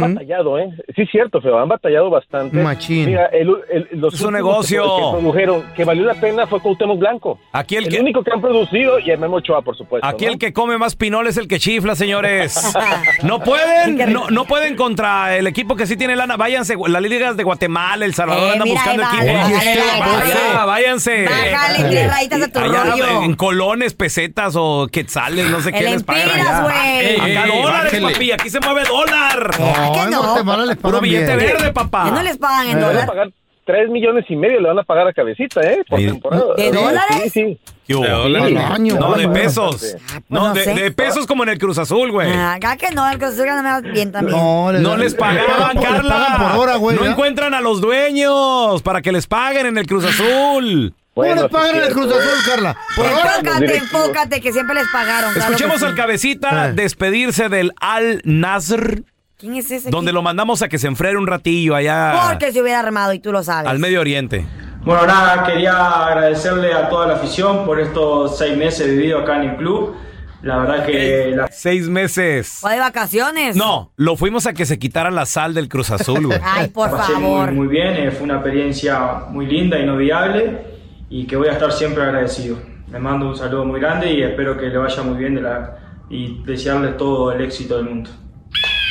[0.00, 0.68] batallado, ¿eh?
[0.94, 1.58] Sí, es cierto, feo.
[1.58, 2.56] Han batallado bastante.
[2.56, 3.06] Machín.
[3.06, 4.82] Mira, el, el- los Es un negocio.
[4.84, 7.38] Que, que produjeron, que valió la pena fue Cuauhtémoc Blanco.
[7.52, 10.06] Aquí el El que, único que han producido y el Memo Ochoa, por supuesto.
[10.06, 10.32] aquí ¿no?
[10.32, 12.72] el que come más pinol es el que chifla, señores.
[13.22, 16.36] No pueden, no, no pueden contra el equipo que sí tiene lana.
[16.36, 19.80] Váyanse, las ligas de Guatemala, El Salvador Eh, andan mira, buscando va, bájale, este.
[19.80, 21.24] Allá, váyanse.
[21.24, 23.22] Bájale, rayitas a tu Allá rollo.
[23.22, 26.23] en colones, pesetas o quetzales, no sé qué les pagan
[26.62, 27.36] güey.
[27.38, 29.50] Acá dólares, papi, aquí se mueve dólar.
[29.58, 30.22] No, no?
[30.22, 31.38] Guatemala les Puro billete bien.
[31.54, 32.04] verde, papá.
[32.06, 33.06] Ya no les pagan en a dólar.
[33.06, 33.30] pagar
[33.66, 35.82] tres millones y medio le van a pagar a Cabecita, ¿eh?
[35.88, 36.54] Por ¿De- temporada.
[36.54, 37.16] de dólares?
[37.22, 37.58] Sí, sí.
[37.86, 38.96] ¿Qué año.
[38.98, 39.76] No, de pesos.
[39.78, 39.96] pues
[40.28, 40.74] No, no de, sé.
[40.74, 42.30] de pesos como en el Cruz Azul, güey.
[42.32, 44.36] Ah, Acá que no, el Cruz Azul gana bien también.
[44.36, 46.26] No, No les pagaban, Carla.
[46.26, 46.96] pagan por hora, güey.
[46.96, 50.94] no encuentran a los dueños para que les paguen en el Cruz Azul.
[51.14, 52.76] ¿Cómo Bueno, les pagan sí el Cruz Azul, Carla?
[52.96, 53.06] Por.
[53.06, 55.32] Enfócate, enfócate, que siempre les pagaron.
[55.32, 55.96] claro Escuchemos que al sí.
[55.96, 56.72] cabecita Eh.
[56.72, 59.04] despedirse del Al Nasr,
[59.38, 59.90] ¿Quién es ese?
[59.90, 63.20] donde lo mandamos a que se enfriara un ratillo allá Porque se hubiera armado y
[63.20, 63.70] tú lo sabes.
[63.70, 64.44] al Medio Oriente.
[64.82, 69.50] Bueno, nada, quería agradecerle a toda la afición por estos seis meses vividos acá en
[69.50, 69.94] el club.
[70.42, 72.58] La verdad que la Seis meses.
[72.62, 73.56] ¿O de vacaciones?
[73.56, 76.38] No, lo fuimos a que se quitara la sal del Cruz Azul, güey.
[76.44, 77.46] Ay, por pasé favor.
[77.52, 78.98] muy, muy bien, eh, fue una experiencia
[79.30, 80.73] muy linda, inolvidable
[81.14, 82.56] y que voy a estar siempre agradecido.
[82.90, 85.78] Les mando un saludo muy grande y espero que le vaya muy bien de la,
[86.10, 88.10] y desearles todo el éxito del mundo.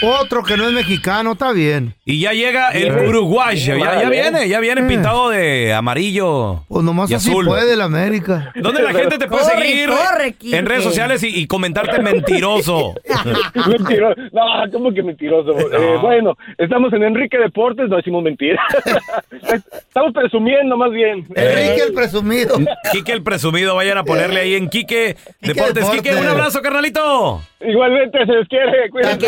[0.04, 1.94] Otro que no es mexicano, está bien.
[2.06, 3.08] Y ya llega el Bien.
[3.08, 3.76] uruguayo.
[3.78, 4.10] Ya, ya Vale.
[4.10, 4.86] viene, ya viene Eh.
[4.88, 6.64] pintado de amarillo.
[6.68, 7.46] Pues nomás y así azul.
[7.46, 8.52] puede la América.
[8.56, 10.58] ¿Dónde la gente te puede Corre, seguir corre, Quique.
[10.58, 12.94] en redes sociales y, y comentarte mentiroso?
[13.68, 14.16] Mentiroso.
[14.32, 14.42] No,
[14.72, 15.52] ¿cómo que mentiroso?
[15.72, 18.62] Eh, bueno, estamos en Enrique Deportes, no decimos mentira.
[19.88, 21.26] estamos presumiendo más bien.
[21.36, 22.58] Enrique el presumido.
[22.92, 25.74] Quique el presumido, vayan a ponerle ahí en Quique Deportes.
[25.76, 26.02] Deportes.
[26.02, 27.42] Quique, un abrazo, carnalito.
[27.66, 28.90] Igualmente, se les quiere.
[28.90, 29.28] Cuídense.